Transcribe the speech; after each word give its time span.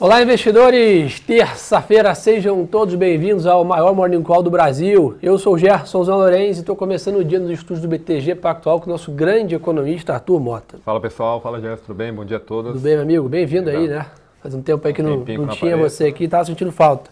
Olá, 0.00 0.22
investidores! 0.22 1.20
Terça-feira, 1.20 2.14
sejam 2.14 2.64
todos 2.64 2.94
bem-vindos 2.94 3.46
ao 3.46 3.62
maior 3.66 3.94
Morning 3.94 4.22
Call 4.22 4.42
do 4.42 4.50
Brasil. 4.50 5.18
Eu 5.22 5.36
sou 5.36 5.56
o 5.56 5.58
Gerson 5.58 6.02
Lourenço 6.02 6.60
e 6.60 6.62
estou 6.62 6.74
começando 6.74 7.16
o 7.16 7.24
dia 7.24 7.38
nos 7.38 7.50
estudos 7.50 7.82
do 7.82 7.86
BTG 7.86 8.36
Pactual 8.36 8.80
com 8.80 8.86
o 8.86 8.92
nosso 8.92 9.12
grande 9.12 9.54
economista 9.54 10.14
Arthur 10.14 10.40
Mota. 10.40 10.78
Fala 10.86 10.98
pessoal, 11.02 11.38
fala 11.42 11.60
Gerson, 11.60 11.84
tudo 11.84 11.96
bem? 11.96 12.10
Bom 12.14 12.24
dia 12.24 12.38
a 12.38 12.40
todos. 12.40 12.72
Tudo 12.72 12.82
bem, 12.82 12.94
meu 12.94 13.02
amigo? 13.02 13.28
Bem-vindo 13.28 13.68
aí, 13.68 13.88
né? 13.88 14.06
Faz 14.42 14.54
um 14.54 14.62
tempo 14.62 14.88
aí 14.88 14.94
que 14.94 15.02
um 15.02 15.04
não, 15.04 15.16
não 15.18 15.48
tinha 15.48 15.76
você 15.76 16.06
aqui, 16.06 16.24
estava 16.24 16.46
sentindo 16.46 16.72
falta 16.72 17.10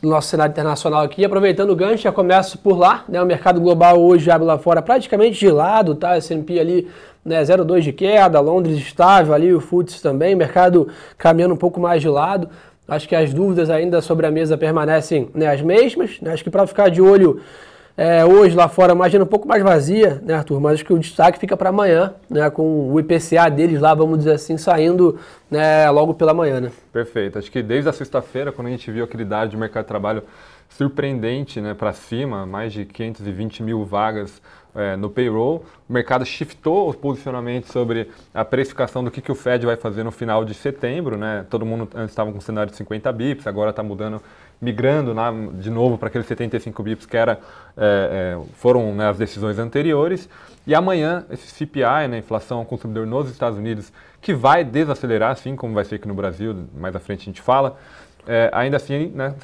do 0.00 0.08
nosso 0.08 0.28
cenário 0.28 0.52
internacional 0.52 1.02
aqui. 1.02 1.24
Aproveitando 1.24 1.70
o 1.70 1.76
gancho, 1.76 2.02
já 2.02 2.12
começo 2.12 2.58
por 2.58 2.78
lá, 2.78 3.04
né? 3.08 3.20
O 3.22 3.26
mercado 3.26 3.60
global 3.60 4.00
hoje 4.00 4.30
abre 4.30 4.46
lá 4.46 4.58
fora 4.58 4.82
praticamente 4.82 5.38
de 5.38 5.50
lado, 5.50 5.94
tá? 5.94 6.16
S&P 6.16 6.60
ali 6.60 6.88
né, 7.24 7.42
0,2 7.42 7.80
de 7.80 7.92
queda, 7.92 8.38
Londres 8.40 8.76
estável 8.78 9.34
ali, 9.34 9.52
o 9.52 9.60
FTSE 9.60 10.00
também, 10.00 10.34
mercado 10.34 10.88
caminhando 11.18 11.54
um 11.54 11.58
pouco 11.58 11.80
mais 11.80 12.00
de 12.00 12.08
lado. 12.08 12.48
Acho 12.86 13.08
que 13.08 13.16
as 13.16 13.34
dúvidas 13.34 13.68
ainda 13.68 14.00
sobre 14.00 14.26
a 14.26 14.30
mesa 14.30 14.56
permanecem 14.56 15.28
né, 15.34 15.48
as 15.48 15.60
mesmas. 15.60 16.20
Né? 16.20 16.32
Acho 16.32 16.44
que 16.44 16.50
para 16.50 16.66
ficar 16.66 16.88
de 16.88 17.02
olho 17.02 17.40
é, 17.96 18.24
hoje 18.24 18.54
lá 18.54 18.68
fora, 18.68 18.92
imagina 18.92 19.24
um 19.24 19.26
pouco 19.26 19.48
mais 19.48 19.62
vazia, 19.62 20.20
né, 20.22 20.34
Arthur? 20.34 20.60
Mas 20.60 20.74
acho 20.74 20.84
que 20.84 20.92
o 20.92 20.98
destaque 20.98 21.38
fica 21.38 21.56
para 21.56 21.70
amanhã, 21.70 22.12
né, 22.28 22.50
com 22.50 22.92
o 22.92 23.00
IPCA 23.00 23.48
deles 23.48 23.80
lá, 23.80 23.94
vamos 23.94 24.18
dizer 24.18 24.32
assim, 24.32 24.58
saindo 24.58 25.18
né, 25.50 25.90
logo 25.90 26.12
pela 26.12 26.34
manhã. 26.34 26.60
Né? 26.60 26.70
Perfeito. 26.92 27.38
Acho 27.38 27.50
que 27.50 27.62
desde 27.62 27.88
a 27.88 27.92
sexta-feira, 27.94 28.52
quando 28.52 28.68
a 28.68 28.70
gente 28.70 28.90
viu 28.90 29.02
aquele 29.02 29.24
dado 29.24 29.48
de 29.48 29.56
mercado 29.56 29.84
de 29.84 29.88
trabalho 29.88 30.22
surpreendente 30.68 31.58
né, 31.58 31.72
para 31.72 31.92
cima, 31.94 32.44
mais 32.44 32.72
de 32.72 32.84
520 32.84 33.62
mil 33.62 33.84
vagas 33.84 34.42
é, 34.74 34.94
no 34.94 35.08
payroll, 35.08 35.64
o 35.88 35.92
mercado 35.92 36.24
shiftou 36.26 36.90
o 36.90 36.94
posicionamento 36.94 37.72
sobre 37.72 38.10
a 38.34 38.44
precificação 38.44 39.02
do 39.02 39.10
que, 39.10 39.22
que 39.22 39.32
o 39.32 39.34
Fed 39.34 39.64
vai 39.64 39.76
fazer 39.76 40.02
no 40.02 40.10
final 40.10 40.44
de 40.44 40.52
setembro. 40.52 41.16
Né? 41.16 41.46
Todo 41.48 41.64
mundo 41.64 41.88
antes 41.94 42.10
estava 42.10 42.30
com 42.30 42.38
um 42.38 42.42
cenário 42.42 42.70
de 42.70 42.76
50 42.76 43.10
bips, 43.12 43.46
agora 43.46 43.70
está 43.70 43.82
mudando, 43.82 44.20
migrando 44.60 45.14
né, 45.14 45.22
de 45.54 45.70
novo 45.70 45.98
para 45.98 46.08
aqueles 46.08 46.26
75 46.26 46.82
bips 46.82 47.06
que 47.06 47.16
era, 47.16 47.38
é, 47.76 48.36
é, 48.36 48.46
foram 48.54 48.94
né, 48.94 49.08
as 49.08 49.18
decisões 49.18 49.58
anteriores. 49.58 50.28
E 50.66 50.74
amanhã, 50.74 51.24
esse 51.30 51.46
CPI, 51.46 52.08
né, 52.08 52.18
inflação 52.18 52.58
ao 52.58 52.64
consumidor 52.64 53.06
nos 53.06 53.30
Estados 53.30 53.58
Unidos, 53.58 53.92
que 54.20 54.34
vai 54.34 54.64
desacelerar, 54.64 55.30
assim 55.30 55.54
como 55.54 55.74
vai 55.74 55.84
ser 55.84 55.96
aqui 55.96 56.08
no 56.08 56.14
Brasil, 56.14 56.66
mais 56.74 56.96
à 56.96 56.98
frente 56.98 57.22
a 57.22 57.24
gente 57.24 57.40
fala, 57.40 57.78
é, 58.26 58.50
ainda 58.52 58.76
assim, 58.76 59.12
né, 59.14 59.34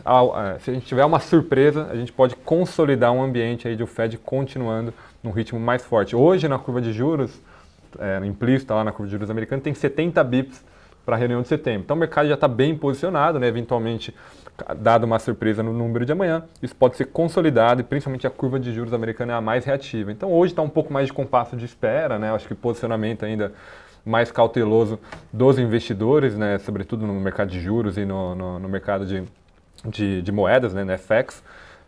se 0.59 0.71
a 0.71 0.75
gente 0.75 0.87
tiver 0.87 1.05
uma 1.05 1.21
surpresa, 1.21 1.87
a 1.91 1.95
gente 1.95 2.13
pode 2.13 2.35
consolidar 2.35 3.13
um 3.13 3.23
ambiente 3.23 3.69
aí 3.69 3.77
de 3.77 3.83
o 3.83 3.87
Fed 3.87 4.19
continuando 4.19 4.93
num 5.23 5.31
ritmo 5.31 5.61
mais 5.61 5.85
forte. 5.85 6.17
Hoje, 6.17 6.49
na 6.49 6.59
curva 6.59 6.81
de 6.81 6.93
juros, 6.93 7.41
é, 7.99 8.21
implícita 8.27 8.75
lá 8.75 8.83
na 8.83 8.91
curva 8.91 9.07
de 9.07 9.13
juros 9.13 9.31
americana, 9.31 9.63
tem 9.63 9.73
70 9.73 10.25
bips 10.25 10.65
para 11.05 11.17
a 11.17 11.19
reunião 11.19 11.43
de 11.43 11.49
setembro. 11.49 11.83
Então 11.83 11.97
o 11.97 12.01
mercado 12.01 12.29
já 12.29 12.35
está 12.35 12.49
bem 12.49 12.77
posicionado, 12.77 13.39
né, 13.39 13.47
eventualmente, 13.47 14.15
dado 14.77 15.05
uma 15.05 15.19
surpresa 15.19 15.63
no 15.63 15.73
número 15.73 16.05
de 16.05 16.13
amanhã, 16.13 16.45
isso 16.63 16.75
pode 16.77 16.97
ser 16.97 17.07
consolidado 17.07 17.81
e 17.81 17.85
principalmente 17.85 18.27
a 18.27 18.31
curva 18.31 18.61
de 18.61 18.73
juros 18.73 18.93
americana 18.93 19.33
é 19.33 19.37
a 19.37 19.41
mais 19.41 19.65
reativa. 19.65 20.13
Então 20.13 20.33
hoje 20.33 20.53
está 20.53 20.63
um 20.63 20.69
pouco 20.69 20.93
mais 20.93 21.07
de 21.07 21.13
compasso 21.13 21.57
de 21.57 21.65
espera, 21.65 22.19
né, 22.19 22.33
acho 22.33 22.47
que 22.47 22.55
posicionamento 22.55 23.25
ainda 23.25 23.53
mais 24.05 24.31
cauteloso 24.31 24.99
dos 25.33 25.59
investidores, 25.59 26.37
né, 26.37 26.59
sobretudo 26.59 27.07
no 27.07 27.15
mercado 27.15 27.51
de 27.51 27.61
juros 27.61 27.97
e 27.97 28.05
no, 28.05 28.35
no, 28.35 28.59
no 28.59 28.69
mercado 28.69 29.07
de, 29.07 29.25
de, 29.87 30.23
de, 30.23 30.33
moedas, 30.33 30.75
né, 30.75 30.85
no 30.85 30.93
FX. 30.99 31.43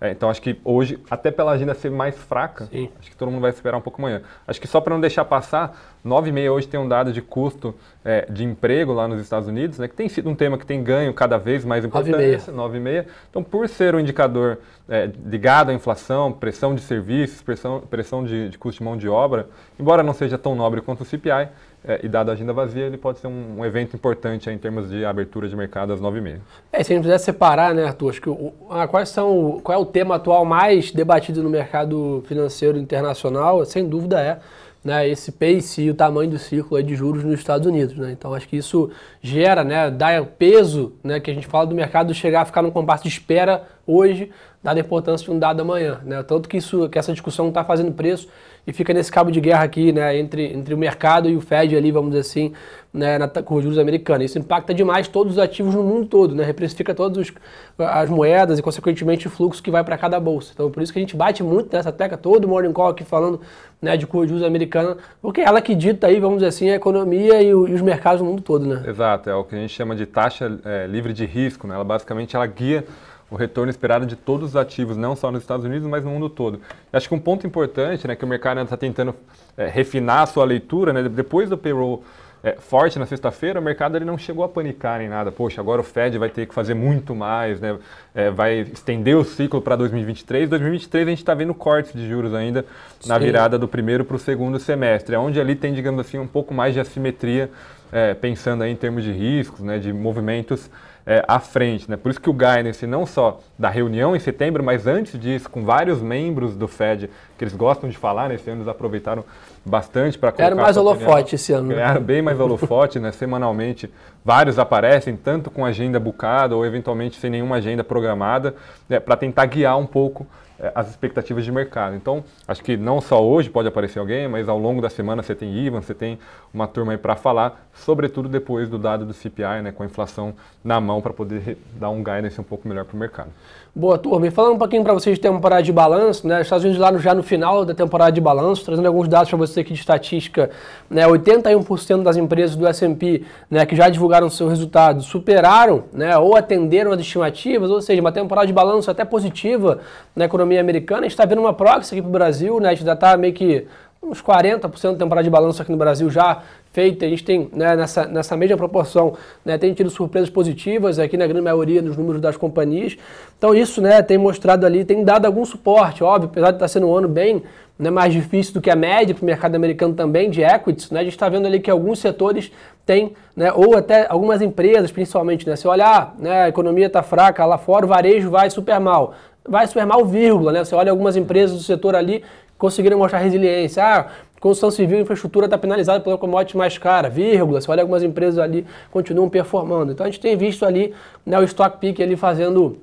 É, 0.05 0.11
então 0.11 0.29
acho 0.29 0.43
que 0.43 0.61
hoje, 0.63 0.99
até 1.11 1.31
pela 1.31 1.53
agenda 1.53 1.73
ser 1.73 1.91
mais 1.91 2.15
fraca, 2.15 2.67
Sim. 2.67 2.91
acho 3.01 3.11
que 3.11 3.17
todo 3.17 3.31
mundo 3.31 3.41
vai 3.41 3.51
esperar 3.51 3.79
um 3.79 3.81
pouco 3.81 4.03
amanhã. 4.03 4.21
Acho 4.47 4.61
que 4.61 4.67
só 4.67 4.79
para 4.79 4.93
não 4.93 5.01
deixar 5.01 5.25
passar, 5.25 5.97
9 6.05 6.29
e 6.29 6.33
meia 6.33 6.53
hoje 6.53 6.69
tem 6.69 6.79
um 6.79 6.87
dado 6.87 7.11
de 7.11 7.23
custo 7.23 7.75
é, 8.05 8.27
de 8.31 8.45
emprego 8.45 8.93
lá 8.93 9.09
nos 9.09 9.19
Estados 9.19 9.49
Unidos, 9.49 9.79
né, 9.79 9.89
que 9.89 9.95
tem 9.95 10.07
sido 10.07 10.29
um 10.29 10.35
tema 10.35 10.59
que 10.59 10.67
tem 10.67 10.85
ganho 10.85 11.15
cada 11.15 11.39
vez 11.39 11.65
mais 11.65 11.87
importante. 11.87 12.11
9 12.53 12.77
e 12.77 12.81
meia. 12.81 13.07
Então, 13.31 13.43
por 13.43 13.67
ser 13.67 13.95
um 13.95 14.01
indicador 14.01 14.59
é, 14.87 15.11
ligado 15.25 15.71
à 15.71 15.73
inflação, 15.73 16.31
pressão 16.31 16.75
de 16.75 16.83
serviços, 16.83 17.41
pressão, 17.41 17.81
pressão 17.81 18.23
de, 18.23 18.51
de 18.51 18.59
custo 18.59 18.81
de 18.81 18.85
mão 18.85 18.99
de 18.99 19.09
obra, 19.09 19.49
embora 19.81 20.03
não 20.03 20.13
seja 20.13 20.37
tão 20.37 20.55
nobre 20.55 20.83
quanto 20.83 21.01
o 21.01 21.05
CPI, 21.07 21.49
é, 21.87 22.01
e 22.03 22.09
dada 22.09 22.33
a 22.33 22.35
agenda 22.35 22.53
vazia, 22.53 22.87
ele 22.87 22.97
pode 22.97 23.19
ser 23.19 23.27
um, 23.27 23.59
um 23.59 23.65
evento 23.65 23.95
importante 23.95 24.49
em 24.49 24.57
termos 24.57 24.89
de 24.89 25.05
abertura 25.05 25.49
de 25.49 25.55
mercado 25.55 25.93
às 25.93 26.01
9h30. 26.01 26.39
É, 26.73 26.83
se 26.83 26.93
a 26.93 26.97
gente 26.97 27.05
pudesse 27.05 27.27
separar, 27.27 27.75
né, 27.75 27.85
Arthur, 27.85 28.11
acho 28.11 28.23
que 28.23 28.31
o, 28.31 28.55
ah, 28.71 28.89
quais 28.89 29.11
são, 29.11 29.61
qual 29.63 29.79
é 29.79 29.81
o 29.81 29.85
tema 29.85 30.17
atual 30.17 30.47
mais 30.47 30.91
debatido 30.91 31.43
no 31.43 31.51
mercado 31.51 32.25
financeiro 32.27 32.79
internacional? 32.79 33.65
Sem 33.67 33.87
dúvida 33.87 34.19
é 34.19 34.41
né, 34.83 35.09
esse 35.09 35.33
pace 35.33 35.83
e 35.83 35.91
o 35.91 35.95
tamanho 35.95 36.31
do 36.31 36.39
círculo 36.39 36.83
de 36.83 36.95
juros 36.95 37.23
nos 37.23 37.39
Estados 37.39 37.67
Unidos. 37.67 37.97
Né? 37.97 38.13
Então 38.13 38.33
acho 38.33 38.49
que 38.49 38.57
isso 38.57 38.91
gera, 39.21 39.63
né, 39.63 39.91
dá 39.91 40.23
peso 40.23 40.95
né, 41.03 41.21
que 41.21 41.31
a 41.31 41.35
gente 41.35 41.47
fala 41.47 41.67
do 41.67 41.75
mercado 41.75 42.15
chegar 42.15 42.43
a 42.43 42.45
ficar 42.45 42.63
num 42.63 42.71
compasso 42.71 43.03
de 43.03 43.09
espera 43.11 43.63
hoje, 43.87 44.31
dada 44.63 44.81
importância 44.81 45.25
de 45.25 45.31
um 45.31 45.39
dado 45.39 45.61
amanhã. 45.61 46.01
Né? 46.05 46.23
Tanto 46.23 46.49
que, 46.49 46.57
isso, 46.57 46.89
que 46.89 46.99
essa 46.99 47.13
discussão 47.13 47.49
está 47.49 47.63
fazendo 47.63 47.93
preço 47.93 48.29
e 48.67 48.73
fica 48.73 48.95
nesse 48.95 49.13
cabo 49.13 49.31
de 49.31 49.41
guerra 49.41 49.63
aqui, 49.63 49.93
né, 49.93 50.17
entre, 50.19 50.53
entre 50.53 50.73
o 50.73 50.79
mercado 50.79 51.29
e 51.29 51.37
o 51.37 51.41
Fed 51.41 51.77
ali, 51.77 51.93
vamos 51.93 52.11
dizer 52.11 52.21
assim, 52.21 52.53
né, 52.93 53.19
na, 53.19 53.29
com 53.29 53.57
os 53.57 53.63
juros 53.63 53.79
americanos. 53.79 54.25
Isso 54.25 54.39
impacta 54.39 54.73
demais 54.73 55.07
todos 55.07 55.35
os 55.35 55.39
ativos 55.39 55.75
no 55.75 55.83
mundo 55.83 56.07
todo, 56.07 56.35
né, 56.35 56.45
reprecifica 56.45 56.95
todas 56.95 57.31
as 57.79 58.09
moedas 58.09 58.59
e, 58.59 58.63
consequentemente, 58.63 59.27
o 59.27 59.31
fluxo 59.31 59.63
que 59.63 59.71
vai 59.71 59.85
para 59.85 59.99
cada 59.99 60.19
bolsa. 60.19 60.53
Então, 60.55 60.71
por 60.71 60.83
isso 60.83 60.93
que 60.93 60.99
a 60.99 61.03
gente 61.03 61.15
bate 61.15 61.43
muito 61.43 61.75
nessa 61.77 61.93
tecla, 61.93 62.17
todo 62.17 62.49
Morning 62.49 62.73
Call 62.73 62.89
aqui 62.89 63.05
falando 63.05 63.39
né, 63.83 63.99
de 63.99 64.07
curva 64.07 64.25
de 64.25 64.33
juros 64.33 64.47
americana, 64.47 64.97
porque 65.21 65.43
ela 65.43 65.61
que 65.61 65.75
dita 65.75 66.07
aí, 66.07 66.19
vamos 66.19 66.39
dizer 66.39 66.49
assim, 66.49 66.71
a 66.71 66.77
economia 66.77 67.43
e, 67.43 67.55
o, 67.55 67.69
e, 67.69 67.75
os 67.75 67.83
mercados 67.83 68.23
no 68.23 68.29
mundo 68.29 68.41
todo, 68.41 68.65
né? 68.65 68.83
Exato, 68.89 69.29
é 69.29 69.35
o 69.35 69.45
que 69.45 69.55
a 69.55 69.59
gente 69.59 69.75
chama 69.75 69.95
de 69.95 70.07
taxa 70.07 70.59
é, 70.65 70.87
livre 70.87 71.13
de 71.13 71.27
risco, 71.27 71.67
né? 71.67 71.75
Ela 71.75 71.85
basicamente 71.85 72.35
ela 72.35 72.47
guia 72.47 72.87
o 73.31 73.37
retorno 73.37 73.71
esperado 73.71 74.07
de 74.07 74.17
todos 74.17 74.51
os 74.51 74.57
ativos, 74.57 74.97
não 74.97 75.17
só 75.17 75.31
nos 75.31 75.43
Estados 75.43 75.65
Unidos, 75.65 75.87
mas 75.89 76.05
no 76.05 76.11
mundo 76.11 76.29
todo. 76.29 76.61
acho 76.93 77.09
que 77.09 77.15
um 77.15 77.21
ponto 77.21 77.47
importante, 77.47 78.07
né, 78.07 78.15
que 78.15 78.25
o 78.25 78.29
mercado 78.29 78.61
está 78.61 78.77
tentando 78.77 79.15
é, 79.57 79.67
refinar 79.67 80.23
a 80.23 80.27
sua 80.27 80.45
leitura, 80.45 80.93
né, 80.93 81.03
depois 81.09 81.49
do 81.49 81.59
payroll 81.59 82.05
é, 82.45 82.57
forte 82.59 82.99
na 82.99 83.07
sexta-feira, 83.07 83.59
o 83.59 83.63
mercado 83.63 83.97
ele 83.97 84.05
não 84.05 84.19
chegou 84.19 84.45
a 84.45 84.49
panicar 84.49 84.99
nem 84.99 85.09
nada. 85.09 85.33
Poxa, 85.33 85.63
agora 85.63 85.81
o 85.81 85.85
Fed 85.85 86.19
vai 86.19 86.29
ter 86.29 86.47
que 86.47 86.55
fazer 86.55 86.75
muito 86.75 87.15
mais, 87.15 87.59
né, 87.59 87.79
é, 88.15 88.31
vai 88.31 88.61
estender 88.61 89.17
o 89.17 89.25
ciclo 89.25 89.63
para 89.63 89.77
2023. 89.77 90.51
2023 90.51 91.07
a 91.07 91.11
gente 91.11 91.19
está 91.21 91.33
vendo 91.33 91.55
cortes 91.55 91.95
de 91.95 92.07
juros 92.07 92.35
ainda 92.35 92.67
Sim. 93.01 93.09
na 93.09 93.17
virada 93.17 93.59
do 93.59 93.67
primeiro 93.67 94.05
para 94.05 94.17
o 94.17 94.19
segundo 94.19 94.59
semestre, 94.61 95.17
onde 95.17 95.41
ali 95.41 95.57
tem, 95.57 95.73
digamos 95.73 96.07
assim, 96.07 96.19
um 96.19 96.27
pouco 96.27 96.53
mais 96.53 96.75
de 96.75 96.81
assimetria, 96.81 97.51
é, 97.91 98.13
pensando 98.13 98.63
em 98.65 98.77
termos 98.77 99.03
de 99.03 99.13
riscos, 99.13 99.61
né, 99.61 99.79
de 99.79 99.91
movimentos 99.91 100.69
é, 101.07 101.25
à 101.27 101.39
frente. 101.39 101.91
Né? 101.91 101.97
Por 101.97 102.11
isso 102.11 102.21
que 102.21 102.31
o 102.31 102.33
guidance, 102.33 102.87
não 102.87 103.05
só 103.07 103.41
da 103.59 103.69
reunião 103.69 104.17
em 104.17 104.19
setembro, 104.19 104.63
mas 104.63 104.87
antes 104.87 105.19
disso, 105.19 105.49
com 105.51 105.65
vários 105.65 106.01
membros 106.01 106.57
do 106.57 106.67
Fed, 106.67 107.11
que 107.37 107.45
eles 107.45 107.55
gostam 107.55 107.89
de 107.89 107.97
falar, 107.97 108.29
né? 108.29 108.37
esse 108.37 108.49
ano 108.49 108.61
eles 108.61 108.69
aproveitaram 108.69 109.25
bastante 109.65 110.19
para 110.19 110.33
colocar... 110.33 110.45
Era 110.45 110.55
mais 110.55 110.77
holofote 110.77 111.35
esse 111.35 111.53
ano. 111.53 111.73
Era 111.73 112.01
bem 112.01 112.23
mais 112.23 112.41
holofote, 112.41 112.99
né? 112.99 113.13
semanalmente. 113.13 113.91
Vários 114.25 114.59
aparecem, 114.59 115.17
tanto 115.17 115.51
com 115.51 115.65
agenda 115.65 116.01
bucada 116.01 116.57
ou 116.57 116.65
eventualmente 116.65 117.19
sem 117.19 117.31
nenhuma 117.31 117.57
agenda 117.57 117.85
programada, 117.85 118.55
né? 118.89 118.99
para 118.99 119.17
tentar 119.17 119.47
guiar 119.47 119.79
um 119.79 119.87
pouco 119.87 120.27
as 120.75 120.91
expectativas 120.91 121.45
de 121.45 121.53
mercado. 121.53 121.97
Então, 121.97 122.25
acho 122.47 122.63
que 122.63 122.77
não 122.77 123.01
só 123.01 123.23
hoje 123.23 123.51
pode 123.51 123.69
aparecer 123.69 123.99
alguém, 123.99 124.29
mas 124.29 124.49
ao 124.49 124.59
longo 124.59 124.81
da 124.81 124.89
semana 124.89 125.23
você 125.23 125.35
tem 125.35 125.53
Ivan, 125.55 125.81
você 125.81 125.95
tem 125.95 126.19
uma 126.53 126.67
turma 126.67 126.93
aí 126.93 126.99
para 126.99 127.17
falar, 127.17 127.67
sobretudo 127.75 128.29
depois 128.29 128.69
do 128.69 128.79
dado 128.79 129.05
do 129.05 129.13
CPI, 129.13 129.63
né, 129.63 129.73
com 129.73 129.83
a 129.83 129.87
inflação 129.87 130.35
na 130.63 130.81
mão, 130.81 131.01
para 131.01 131.13
poder 131.13 131.59
dar 131.75 131.91
um 131.91 132.03
guidance 132.03 132.41
um 132.41 132.45
pouco 132.45 132.69
melhor 132.69 132.85
para 132.85 132.95
o 132.95 132.99
mercado. 132.99 133.31
Boa, 133.77 133.99
turma. 133.99 134.25
E 134.29 134.31
falando 134.31 134.55
um 134.55 134.59
pouquinho 134.59 134.85
para 134.85 134.93
vocês 134.93 135.17
de 135.17 135.21
temporada 135.21 135.61
de 135.61 135.73
balanço, 135.73 136.29
né? 136.29 136.41
Estados 136.41 136.65
Unidos 136.65 136.81
lá 136.81 136.97
já 136.97 137.13
no 137.13 137.25
final 137.25 137.65
da 137.65 137.75
temporada 137.75 138.13
de 138.13 138.21
balanço, 138.21 138.65
trazendo 138.65 138.87
alguns 138.87 139.09
dados 139.09 139.29
para 139.29 139.37
você 139.37 139.61
aqui 139.61 139.75
de 139.75 139.81
estatística, 139.81 140.49
né? 140.89 141.05
81% 141.05 142.05
das 142.05 142.17
empresas 142.17 142.55
do 142.55 142.69
S&P, 142.69 143.25
né, 143.51 143.67
que 143.67 143.75
já 143.75 143.89
divulgaram 143.89 144.31
seus 144.31 144.49
resultados, 144.49 145.07
superaram, 145.07 145.85
né, 145.93 146.17
ou 146.17 146.37
atenderam 146.37 146.93
as 146.93 147.01
estimativas, 147.01 147.69
ou 147.69 147.83
seja, 147.83 148.01
uma 148.01 148.13
temporada 148.13 148.47
de 148.47 148.53
balanço 148.53 148.93
até 148.93 149.05
positiva 149.05 149.81
na 150.15 150.25
economia 150.45 150.61
americana. 150.61 151.01
A 151.01 151.05
gente 151.05 151.13
está 151.13 151.25
vendo 151.25 151.41
uma 151.41 151.53
proxy 151.53 151.95
aqui 151.95 152.03
para 152.03 152.09
o 152.09 152.13
Brasil, 152.13 152.61
né? 152.61 152.69
A 152.69 152.75
gente 152.75 152.85
já 152.85 152.93
está 152.93 153.17
meio 153.17 153.33
que 153.33 153.67
uns 154.03 154.23
40% 154.23 154.93
da 154.93 154.99
temporada 154.99 155.25
de 155.25 155.31
balanço 155.31 155.63
aqui 155.63 155.73
no 155.73 155.79
Brasil 155.79 156.11
já 156.11 156.43
feita, 156.73 157.07
a 157.07 157.09
gente 157.09 157.25
tem 157.25 157.49
né, 157.53 157.75
nessa, 157.75 158.05
nessa 158.05 158.37
mesma 158.37 158.57
proporção, 158.57 159.15
né, 159.45 159.57
tem 159.57 159.73
tido 159.73 159.89
surpresas 159.89 160.29
positivas 160.29 160.99
aqui 160.99 161.17
na 161.17 161.27
grande 161.27 161.41
maioria 161.41 161.81
dos 161.81 161.97
números 161.97 162.21
das 162.21 162.37
companhias. 162.37 162.97
Então 163.39 163.55
isso 163.55 163.81
né, 163.81 164.03
tem 164.03 164.19
mostrado 164.19 164.67
ali, 164.67 164.85
tem 164.85 165.03
dado 165.05 165.25
algum 165.25 165.45
suporte, 165.45 166.05
óbvio, 166.05 166.29
apesar 166.29 166.51
de 166.51 166.57
estar 166.57 166.69
sendo 166.69 166.89
um 166.89 166.95
ano 166.95 167.09
bem 167.09 167.43
né, 167.79 167.91
mais 167.91 168.13
difícil 168.13 168.53
do 168.53 168.61
que 168.61 168.71
a 168.71 168.77
média 168.77 169.15
para 169.15 169.23
o 169.23 169.25
mercado 169.25 169.55
americano 169.55 169.95
também 169.95 170.29
de 170.29 170.43
equities, 170.43 170.91
né, 170.91 171.01
a 171.01 171.05
gente 171.05 171.13
está 171.13 171.29
vendo 171.29 171.47
ali 171.47 171.61
que 171.61 171.71
alguns 171.71 172.01
setores 172.01 172.53
têm, 172.85 173.13
né, 173.35 173.53
ou 173.53 173.77
até 173.77 174.07
algumas 174.11 174.43
empresas 174.43 174.93
principalmente, 174.93 175.49
né, 175.49 175.57
se 175.57 175.67
olhar, 175.67 176.15
né, 176.19 176.43
a 176.43 176.49
economia 176.49 176.89
está 176.89 177.03
fraca, 177.03 177.45
lá 177.47 177.57
fora 177.57 177.87
o 177.87 177.89
varejo 177.89 178.31
vai 178.31 178.51
super 178.51 178.79
mal 178.81 179.15
vai 179.49 179.67
super 179.67 179.87
mal, 179.87 180.05
vírgula, 180.05 180.53
né? 180.53 180.65
Você 180.65 180.75
olha 180.75 180.91
algumas 180.91 181.17
empresas 181.17 181.57
do 181.57 181.63
setor 181.63 181.95
ali 181.95 182.25
conseguiram 182.59 182.99
mostrar 182.99 183.19
resiliência. 183.19 183.85
Ah, 183.85 184.07
construção 184.41 184.71
civil 184.71 184.99
e 184.99 185.03
infraestrutura 185.03 185.47
está 185.47 185.57
penalizada 185.57 186.01
pela 186.01 186.19
commodity 186.19 186.57
mais 186.57 186.77
cara, 186.77 187.09
vírgula, 187.09 187.61
você 187.61 187.71
olha 187.71 187.83
algumas 187.83 188.03
empresas 188.03 188.39
ali 188.39 188.67
continuam 188.91 189.29
performando. 189.29 189.93
Então 189.93 190.05
a 190.05 190.11
gente 190.11 190.21
tem 190.21 190.37
visto 190.37 190.67
ali 190.67 190.95
né, 191.25 191.39
o 191.39 191.45
Stock 191.45 191.79
Pick 191.79 192.01
ali 192.01 192.15
fazendo 192.15 192.77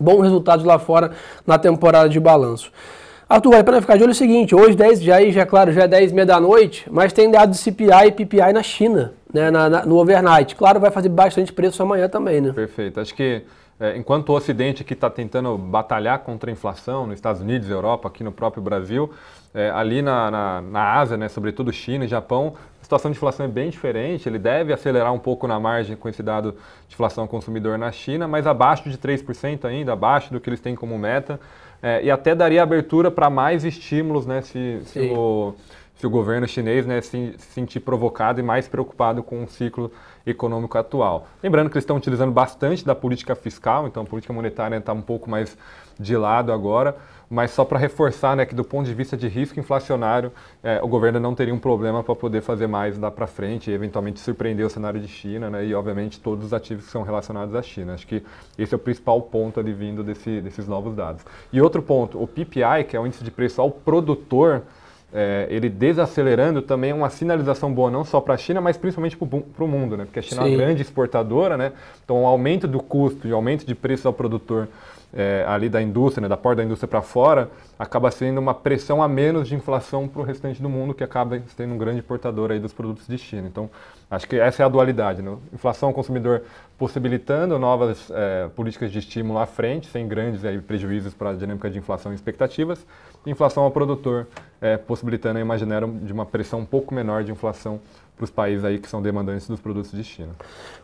bons 0.00 0.22
resultados 0.22 0.64
lá 0.64 0.78
fora 0.78 1.10
na 1.44 1.58
temporada 1.58 2.08
de 2.08 2.20
balanço. 2.20 2.70
Arthur, 3.28 3.50
vale 3.50 3.62
a 3.62 3.64
pena 3.64 3.80
ficar 3.80 3.96
de 3.96 4.04
olho 4.04 4.12
o 4.12 4.14
seguinte, 4.14 4.54
hoje 4.54 4.76
10, 4.76 5.02
já, 5.02 5.20
já 5.30 5.42
é 5.42 5.46
claro, 5.46 5.72
já 5.72 5.82
é 5.82 5.88
10 5.88 6.12
e 6.12 6.14
meia 6.14 6.26
da 6.26 6.38
noite, 6.38 6.86
mas 6.90 7.12
tem 7.12 7.30
dados 7.30 7.58
CPI 7.58 8.08
e 8.08 8.12
PPI 8.12 8.52
na 8.52 8.62
China, 8.62 9.14
né, 9.32 9.50
na, 9.50 9.68
na, 9.68 9.86
no 9.86 9.96
overnight. 9.96 10.54
Claro, 10.54 10.78
vai 10.78 10.90
fazer 10.90 11.08
bastante 11.08 11.52
preço 11.52 11.82
amanhã 11.82 12.08
também, 12.08 12.40
né? 12.40 12.52
Perfeito. 12.52 13.00
Acho 13.00 13.14
que 13.14 13.42
é, 13.78 13.96
enquanto 13.96 14.28
o 14.28 14.32
Ocidente 14.34 14.82
aqui 14.82 14.92
está 14.92 15.10
tentando 15.10 15.58
batalhar 15.58 16.20
contra 16.20 16.50
a 16.50 16.52
inflação 16.52 17.06
nos 17.06 17.16
Estados 17.16 17.40
Unidos, 17.40 17.68
Europa, 17.68 18.08
aqui 18.08 18.22
no 18.22 18.30
próprio 18.30 18.62
Brasil, 18.62 19.12
é, 19.52 19.70
ali 19.70 20.00
na, 20.00 20.30
na, 20.30 20.60
na 20.60 20.92
Ásia, 20.94 21.16
né, 21.16 21.28
sobretudo 21.28 21.72
China 21.72 22.04
e 22.04 22.08
Japão, 22.08 22.54
a 22.80 22.84
situação 22.84 23.10
de 23.10 23.16
inflação 23.16 23.46
é 23.46 23.48
bem 23.48 23.70
diferente. 23.70 24.28
Ele 24.28 24.38
deve 24.38 24.72
acelerar 24.72 25.12
um 25.12 25.18
pouco 25.18 25.48
na 25.48 25.58
margem 25.58 25.96
com 25.96 26.08
esse 26.08 26.22
dado 26.22 26.52
de 26.86 26.94
inflação 26.94 27.26
consumidor 27.26 27.78
na 27.78 27.90
China, 27.90 28.28
mas 28.28 28.46
abaixo 28.46 28.88
de 28.88 28.98
3% 28.98 29.64
ainda, 29.64 29.92
abaixo 29.92 30.32
do 30.32 30.38
que 30.38 30.48
eles 30.48 30.60
têm 30.60 30.76
como 30.76 30.96
meta. 30.98 31.40
É, 31.82 32.02
e 32.04 32.10
até 32.10 32.34
daria 32.34 32.62
abertura 32.62 33.10
para 33.10 33.28
mais 33.28 33.64
estímulos 33.64 34.26
né, 34.26 34.40
se, 34.42 34.80
se 34.84 35.00
o, 35.00 35.54
se, 35.96 36.06
o, 36.06 36.10
governo 36.10 36.46
chinês 36.46 36.86
né, 36.86 37.00
se, 37.00 37.34
se 37.38 37.46
sentir 37.52 37.80
provocado 37.80 38.40
e 38.40 38.42
mais 38.42 38.68
preocupado 38.68 39.22
com 39.22 39.44
o 39.44 39.48
ciclo 39.48 39.90
econômico 40.26 40.76
atual. 40.78 41.26
Lembrando 41.42 41.68
que 41.68 41.76
eles 41.76 41.84
estão 41.84 41.96
utilizando 41.96 42.32
bastante 42.32 42.84
da 42.84 42.94
política 42.94 43.34
fiscal, 43.34 43.86
então 43.86 44.02
a 44.02 44.06
política 44.06 44.32
monetária 44.32 44.76
está 44.76 44.92
um 44.92 45.02
pouco 45.02 45.28
mais 45.28 45.56
de 45.98 46.16
lado 46.16 46.52
agora, 46.52 46.96
mas 47.30 47.50
só 47.50 47.64
para 47.64 47.78
reforçar 47.78 48.36
né, 48.36 48.44
que 48.44 48.54
do 48.54 48.64
ponto 48.64 48.86
de 48.86 48.94
vista 48.94 49.16
de 49.16 49.28
risco 49.28 49.58
inflacionário, 49.58 50.32
é, 50.62 50.80
o 50.82 50.88
governo 50.88 51.20
não 51.20 51.34
teria 51.34 51.54
um 51.54 51.58
problema 51.58 52.02
para 52.02 52.14
poder 52.14 52.42
fazer 52.42 52.66
mais 52.66 52.98
lá 52.98 53.10
para 53.10 53.26
frente 53.26 53.70
e 53.70 53.74
eventualmente 53.74 54.20
surpreender 54.20 54.66
o 54.66 54.70
cenário 54.70 55.00
de 55.00 55.08
China 55.08 55.50
né, 55.50 55.64
e, 55.64 55.74
obviamente, 55.74 56.20
todos 56.20 56.46
os 56.46 56.52
ativos 56.52 56.86
que 56.86 56.90
são 56.90 57.02
relacionados 57.02 57.54
à 57.54 57.62
China. 57.62 57.94
Acho 57.94 58.06
que 58.06 58.22
esse 58.58 58.74
é 58.74 58.76
o 58.76 58.78
principal 58.78 59.20
ponto 59.22 59.60
ali 59.60 59.72
vindo 59.72 60.02
desse, 60.02 60.40
desses 60.40 60.66
novos 60.66 60.94
dados. 60.94 61.24
E 61.52 61.60
outro 61.60 61.82
ponto, 61.82 62.22
o 62.22 62.26
PPI, 62.26 62.84
que 62.88 62.96
é 62.96 63.00
o 63.00 63.06
índice 63.06 63.24
de 63.24 63.30
preço 63.30 63.60
ao 63.60 63.70
produtor, 63.70 64.62
é, 65.16 65.46
ele 65.48 65.68
desacelerando 65.68 66.60
também 66.60 66.90
é 66.90 66.94
uma 66.94 67.08
sinalização 67.08 67.72
boa 67.72 67.88
não 67.88 68.04
só 68.04 68.20
para 68.20 68.34
a 68.34 68.36
China, 68.36 68.60
mas 68.60 68.76
principalmente 68.76 69.16
para 69.16 69.64
o 69.64 69.68
mundo, 69.68 69.96
né? 69.96 70.04
Porque 70.04 70.18
a 70.18 70.22
China 70.22 70.42
Sim. 70.42 70.48
é 70.48 70.50
uma 70.50 70.56
grande 70.58 70.82
exportadora, 70.82 71.56
né? 71.56 71.70
Então 72.04 72.24
o 72.24 72.26
aumento 72.26 72.66
do 72.66 72.80
custo 72.80 73.28
e 73.28 73.32
aumento 73.32 73.64
de 73.64 73.76
preço 73.76 74.08
ao 74.08 74.12
produtor 74.12 74.66
é, 75.14 75.44
ali 75.46 75.68
da 75.68 75.80
indústria, 75.80 76.22
né, 76.22 76.28
da 76.28 76.36
porta 76.36 76.56
da 76.56 76.64
indústria 76.64 76.88
para 76.88 77.00
fora, 77.00 77.48
acaba 77.78 78.10
sendo 78.10 78.38
uma 78.38 78.52
pressão 78.52 79.02
a 79.02 79.08
menos 79.08 79.48
de 79.48 79.54
inflação 79.54 80.08
para 80.08 80.20
o 80.20 80.24
restante 80.24 80.60
do 80.60 80.68
mundo, 80.68 80.92
que 80.92 81.04
acaba 81.04 81.40
sendo 81.56 81.74
um 81.74 81.78
grande 81.78 82.00
importador 82.00 82.50
aí 82.50 82.58
dos 82.58 82.72
produtos 82.72 83.06
de 83.06 83.16
China. 83.16 83.46
Então, 83.46 83.70
acho 84.10 84.26
que 84.26 84.36
essa 84.36 84.62
é 84.62 84.66
a 84.66 84.68
dualidade. 84.68 85.22
Né? 85.22 85.36
Inflação 85.52 85.88
ao 85.88 85.94
consumidor 85.94 86.42
possibilitando 86.76 87.58
novas 87.58 88.10
é, 88.10 88.48
políticas 88.56 88.90
de 88.90 88.98
estímulo 88.98 89.38
à 89.38 89.46
frente, 89.46 89.86
sem 89.86 90.08
grandes 90.08 90.44
aí, 90.44 90.60
prejuízos 90.60 91.14
para 91.14 91.30
a 91.30 91.34
dinâmica 91.34 91.70
de 91.70 91.78
inflação 91.78 92.10
e 92.10 92.14
expectativas. 92.16 92.84
Inflação 93.24 93.62
ao 93.62 93.70
produtor, 93.70 94.26
é, 94.60 94.76
possibilitando 94.76 95.38
janela 95.56 95.86
de 95.86 96.12
uma 96.12 96.26
pressão 96.26 96.60
um 96.60 96.66
pouco 96.66 96.92
menor 96.92 97.22
de 97.22 97.30
inflação 97.30 97.80
para 98.16 98.24
os 98.24 98.30
países 98.30 98.64
aí 98.64 98.78
que 98.78 98.88
são 98.88 99.02
demandantes 99.02 99.48
dos 99.48 99.58
produtos 99.58 99.90
de 99.90 100.04
China. 100.04 100.30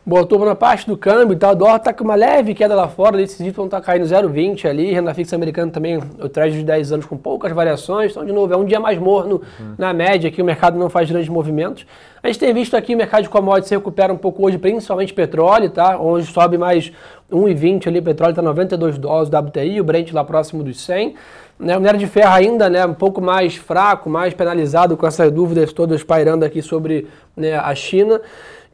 Boa, 0.05 0.27
turma, 0.27 0.47
na 0.47 0.55
parte 0.56 0.87
do 0.87 0.97
câmbio, 0.97 1.37
tá, 1.37 1.53
o 1.53 1.55
dólar 1.55 1.77
está 1.77 1.93
com 1.93 2.03
uma 2.03 2.17
leve 2.17 2.55
queda 2.55 2.75
lá 2.75 2.88
fora, 2.88 3.23
esses 3.23 3.38
itens 3.38 3.67
está 3.67 3.81
caindo 3.81 4.05
0,20 4.05 4.69
ali, 4.69 4.93
renda 4.93 5.15
fixa 5.15 5.37
americana 5.37 5.71
também, 5.71 5.97
o 5.97 6.29
trade 6.29 6.56
de 6.56 6.65
10 6.65 6.93
anos 6.93 7.06
com 7.06 7.17
poucas 7.17 7.53
variações, 7.53 8.11
então 8.11 8.25
de 8.25 8.32
novo 8.32 8.53
é 8.53 8.56
um 8.56 8.65
dia 8.65 8.81
mais 8.81 8.99
morno 8.99 9.41
hum. 9.61 9.75
na 9.79 9.93
média, 9.93 10.29
aqui 10.29 10.43
o 10.43 10.44
mercado 10.44 10.77
não 10.77 10.91
faz 10.91 11.09
grandes 11.09 11.29
movimentos. 11.29 11.87
A 12.23 12.27
gente 12.27 12.41
tem 12.41 12.53
visto 12.53 12.77
aqui 12.77 12.94
o 12.94 12.99
mercado 12.99 13.23
de 13.23 13.29
commodities 13.29 13.69
se 13.69 13.77
recupera 13.77 14.12
um 14.12 14.19
pouco 14.19 14.44
hoje, 14.44 14.59
principalmente 14.59 15.15
petróleo, 15.15 15.71
tá? 15.71 15.99
Hoje 15.99 16.31
sobe 16.32 16.59
mais 16.59 16.93
1,20 17.31 17.87
ali, 17.87 18.03
petróleo 18.03 18.32
está 18.32 18.43
92 18.43 18.99
dólares 18.99 19.31
da 19.31 19.38
WTI, 19.38 19.81
o 19.81 19.85
Brent 19.85 20.12
lá 20.12 20.25
próximo 20.25 20.65
dos 20.65 20.81
100. 20.81 21.15
Né, 21.61 21.77
o 21.77 21.81
minério 21.81 22.01
de 22.01 22.07
ferro 22.07 22.33
ainda 22.33 22.71
né, 22.71 22.87
um 22.87 22.95
pouco 22.95 23.21
mais 23.21 23.55
fraco, 23.55 24.09
mais 24.09 24.33
penalizado 24.33 24.97
com 24.97 25.07
essas 25.07 25.31
dúvidas 25.31 25.75
todas 25.75 26.03
pairando 26.03 26.43
aqui 26.45 26.62
sobre 26.62 27.07
né, 27.37 27.55
a 27.55 27.75
China. 27.75 28.19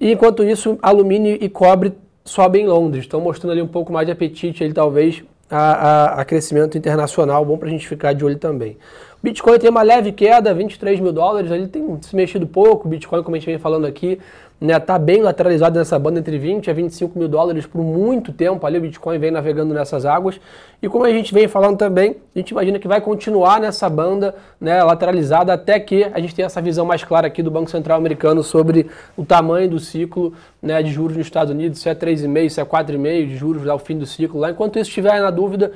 E 0.00 0.12
enquanto 0.12 0.44
isso, 0.44 0.79
alumínio 0.81 1.37
e 1.41 1.49
cobre 1.49 1.93
sobem 2.25 2.65
em 2.65 2.69
Londres. 2.69 3.05
Estão 3.05 3.21
mostrando 3.21 3.53
ali 3.53 3.62
um 3.62 3.67
pouco 3.67 3.93
mais 3.93 4.06
de 4.06 4.12
apetite, 4.12 4.62
ele, 4.62 4.73
talvez, 4.73 5.25
a, 5.50 5.59
a, 5.59 6.21
a 6.21 6.25
crescimento 6.25 6.77
internacional. 6.77 7.44
Bom 7.44 7.56
para 7.56 7.69
a 7.69 7.71
gente 7.71 7.88
ficar 7.88 8.12
de 8.12 8.25
olho 8.25 8.38
também. 8.38 8.77
Bitcoin 9.23 9.59
tem 9.59 9.71
uma 9.71 9.82
leve 9.82 10.12
queda, 10.12 10.55
23 10.55 11.00
mil 11.00 11.12
dólares, 11.12 11.50
ele 11.50 11.67
tem 11.67 11.99
se 12.03 12.15
mexido 12.15 12.47
pouco. 12.47 12.89
Bitcoin, 12.89 13.23
como 13.23 13.35
a 13.35 13.39
gente 13.39 13.47
vem 13.47 13.59
falando 13.59 13.87
aqui, 13.87 14.21
né, 14.58 14.79
tá 14.81 14.99
bem 14.99 15.20
lateralizado 15.20 15.79
nessa 15.79 15.99
banda 15.99 16.19
entre 16.19 16.38
20 16.38 16.70
a 16.70 16.73
25 16.73 17.19
mil 17.19 17.29
dólares 17.29 17.67
por 17.67 17.82
muito 17.82 18.32
tempo. 18.32 18.67
Ali 18.67 18.79
o 18.79 18.81
Bitcoin 18.81 19.19
vem 19.19 19.31
navegando 19.31 19.75
nessas 19.75 20.06
águas. 20.06 20.41
E 20.81 20.88
como 20.88 21.05
a 21.05 21.11
gente 21.11 21.32
vem 21.35 21.47
falando 21.47 21.76
também, 21.76 22.17
a 22.35 22.38
gente 22.38 22.50
imagina 22.50 22.79
que 22.79 22.88
vai 22.88 23.00
continuar 23.00 23.61
nessa 23.61 23.88
banda 23.91 24.35
né, 24.58 24.82
lateralizada 24.82 25.53
até 25.53 25.79
que 25.79 26.05
a 26.05 26.19
gente 26.20 26.35
tenha 26.35 26.47
essa 26.47 26.62
visão 26.62 26.87
mais 26.87 27.05
clara 27.05 27.26
aqui 27.26 27.43
do 27.43 27.50
Banco 27.50 27.70
Central 27.70 27.99
americano 27.99 28.43
sobre 28.43 28.87
o 29.14 29.26
tamanho 29.26 29.69
do 29.69 29.79
ciclo 29.79 30.32
né, 30.62 30.82
de 30.82 30.91
juros 30.91 31.19
nos 31.19 31.26
Estados 31.26 31.53
Unidos, 31.53 31.81
se 31.81 31.88
é 31.91 31.94
3,5, 31.94 32.49
se 32.49 32.61
é 32.61 32.64
4,5 32.64 33.29
de 33.29 33.37
juros 33.37 33.69
ao 33.69 33.79
fim 33.79 33.99
do 33.99 34.06
ciclo. 34.06 34.41
Lá, 34.41 34.50
enquanto 34.50 34.79
isso 34.79 34.88
estiver 34.88 35.20
na 35.20 35.31
dúvida, 35.31 35.73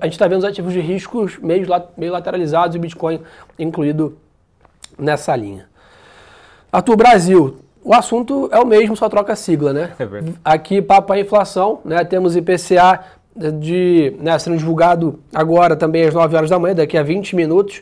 a 0.00 0.04
gente 0.04 0.12
está 0.14 0.28
vendo 0.28 0.40
os 0.40 0.44
ativos 0.44 0.72
de 0.72 0.80
riscos 0.80 1.38
meio, 1.38 1.66
meio 1.96 2.12
lateralizados 2.12 2.76
e 2.76 2.78
Bitcoin 2.78 3.20
incluído 3.58 4.18
nessa 4.98 5.34
linha. 5.34 5.66
Arthur 6.70 6.96
Brasil, 6.96 7.56
o 7.88 7.94
assunto 7.94 8.50
é 8.52 8.58
o 8.58 8.66
mesmo, 8.66 8.94
só 8.94 9.08
troca 9.08 9.32
a 9.32 9.36
sigla, 9.36 9.72
né? 9.72 9.92
É 9.98 10.04
Aqui, 10.44 10.82
papo 10.82 11.10
a 11.10 11.18
inflação, 11.18 11.80
né? 11.86 12.04
Temos 12.04 12.36
IPCA 12.36 13.00
de, 13.34 14.14
né, 14.20 14.38
sendo 14.38 14.58
divulgado 14.58 15.20
agora 15.34 15.74
também 15.74 16.04
às 16.04 16.12
9 16.12 16.36
horas 16.36 16.50
da 16.50 16.58
manhã, 16.58 16.74
daqui 16.74 16.98
a 16.98 17.02
20 17.02 17.34
minutos. 17.34 17.80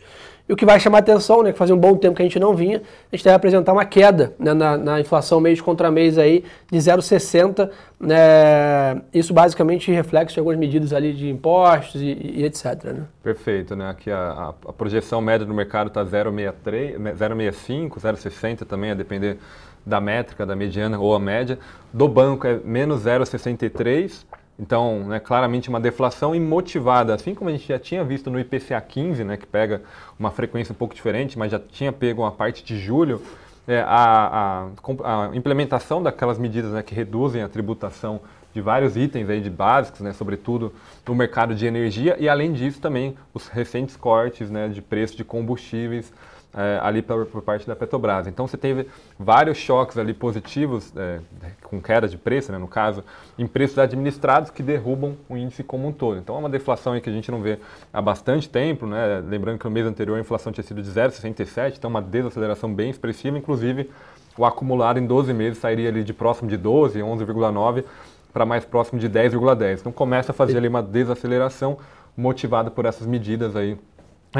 E 0.49 0.53
o 0.53 0.56
que 0.56 0.64
vai 0.64 0.79
chamar 0.79 0.99
atenção, 0.99 1.43
né, 1.43 1.50
que 1.50 1.58
fazia 1.58 1.75
um 1.75 1.79
bom 1.79 1.97
tempo 1.97 2.14
que 2.14 2.23
a 2.23 2.25
gente 2.25 2.38
não 2.38 2.55
vinha, 2.55 2.81
a 3.12 3.17
gente 3.17 3.25
deve 3.25 3.35
apresentar 3.35 3.73
uma 3.73 3.85
queda 3.85 4.32
né, 4.38 4.55
na, 4.55 4.76
na, 4.76 5.00
inflação 5.00 5.41
mês 5.41 5.61
contra 5.61 5.91
mês 5.91 6.19
aí 6.19 6.44
de 6.70 6.79
0,60. 6.79 7.69
Né, 7.99 9.03
isso 9.12 9.35
basicamente 9.35 9.91
reflexo 9.91 10.35
de 10.35 10.38
algumas 10.38 10.56
medidas 10.56 10.93
ali 10.93 11.12
de 11.12 11.29
impostos 11.29 12.00
e, 12.00 12.17
e 12.37 12.44
etc. 12.44 12.85
Né? 12.85 13.03
Perfeito, 13.25 13.75
né? 13.75 13.91
Aqui 13.91 14.08
a, 14.08 14.55
a, 14.69 14.73
projeção 14.73 15.20
média 15.20 15.44
do 15.44 15.53
mercado 15.53 15.88
está 15.88 16.05
0,65, 16.05 17.99
0,60 17.99 18.64
também, 18.64 18.93
a 18.93 18.94
depender 18.94 19.38
da 19.86 20.00
métrica, 20.00 20.44
da 20.44 20.56
mediana 20.56 20.98
ou 20.98 21.14
a 21.14 21.20
média. 21.20 21.58
Do 21.93 22.08
banco 22.08 22.46
é 22.46 22.58
menos 22.64 23.05
0,63. 23.05 24.26
Então, 24.58 25.06
né, 25.06 25.20
claramente 25.20 25.69
uma 25.69 25.78
deflação 25.78 26.34
imotivada, 26.34 27.14
assim 27.14 27.34
como 27.34 27.50
a 27.50 27.52
gente 27.52 27.69
já 27.69 27.78
tinha 27.78 28.02
visto 28.02 28.31
no 28.31 28.40
IPCA 28.40 28.81
15, 28.81 29.22
né, 29.22 29.36
que 29.36 29.46
pega 29.46 29.82
uma 30.19 30.31
frequência 30.31 30.72
um 30.72 30.76
pouco 30.76 30.94
diferente, 30.94 31.38
mas 31.38 31.52
já 31.52 31.58
tinha 31.58 31.93
pego 31.93 32.22
uma 32.22 32.32
parte 32.32 32.64
de 32.64 32.78
julho, 32.78 33.20
é, 33.69 33.81
a, 33.81 34.66
a, 35.05 35.26
a, 35.26 35.36
implementação 35.36 36.02
daquelas 36.02 36.38
medidas 36.38 36.72
né, 36.72 36.82
que 36.82 36.94
reduzem 36.94 37.43
a 37.43 37.48
tributação 37.48 38.20
de 38.55 38.62
vários 38.62 38.96
itens 38.96 39.28
aí 39.28 39.43
de 39.43 39.50
básicos, 39.50 40.00
né, 40.00 40.14
sobretudo 40.14 40.72
no 41.06 41.14
mercado 41.14 41.55
de 41.55 41.66
energia, 41.66 42.16
e 42.19 42.26
além 42.26 42.55
disso 42.55 42.81
também 42.81 43.14
os 43.34 43.48
recentes 43.48 43.94
cortes 43.94 44.50
né, 44.50 44.69
de 44.69 44.81
preço 44.81 45.14
de 45.14 45.24
combustíveis 45.24 46.10
é, 46.56 46.79
ali 46.82 47.03
por, 47.03 47.27
por, 47.27 47.43
parte 47.43 47.67
da 47.67 47.77
Petrobras. 47.77 48.27
Então 48.27 48.46
você 48.46 48.56
teve 48.56 48.89
vários 49.19 49.58
choques 49.58 49.98
ali 49.98 50.15
positivos, 50.15 50.93
é, 50.96 51.20
com 51.63 51.81
queda 51.81 52.08
de 52.08 52.17
preço, 52.17 52.51
né, 52.51 52.58
no 52.58 52.67
caso, 52.67 53.05
em 53.39 53.46
preços 53.46 53.79
administrados 53.79 54.51
que 54.51 54.63
derrubam 54.63 55.17
o 55.29 55.36
índice 55.36 55.63
como 55.63 55.86
um 55.86 55.93
todo. 55.93 56.19
Então 56.19 56.34
é 56.34 56.39
uma 56.39 56.48
deflação 56.48 56.98
que 56.98 57.10
a 57.10 57.13
gente 57.13 57.31
não 57.31 57.43
vê 57.43 57.58
há 57.93 58.01
bastante 58.01 58.48
tempo, 58.48 58.86
né? 58.86 59.22
lembrando 59.29 59.58
que 59.58 59.65
no 59.67 59.70
mês 59.70 59.86
anterior 59.86 60.17
a 60.17 60.20
inflação 60.20 60.51
tinha 60.51 60.65
sido 60.65 60.82
de 60.82 60.91
0,67, 60.91 61.75
então 61.77 61.91
uma 61.91 62.01
desaceleração 62.01 62.72
bem 62.72 62.89
expressiva, 62.89 63.36
inclusive 63.36 63.91
o 64.39 64.44
acumulado 64.44 64.98
em 64.98 65.06
12 65.06 65.32
meses 65.34 65.58
sairia 65.58 65.89
ali 65.89 66.05
de 66.05 66.13
próximo 66.13 66.48
de 66.48 66.56
12, 66.56 66.98
11,9 67.01 67.84
para 68.32 68.44
mais 68.44 68.65
próximo 68.65 68.98
de 68.98 69.08
10,10. 69.08 69.81
Então 69.81 69.93
começa 69.93 70.32
a 70.32 70.34
fazer 70.34 70.56
ali 70.58 70.69
uma 70.69 70.82
desaceleração 70.82 71.79
motivada 72.17 72.70
por 72.70 72.86
essas 72.86 73.06
medidas 73.06 73.56
aí 73.56 73.79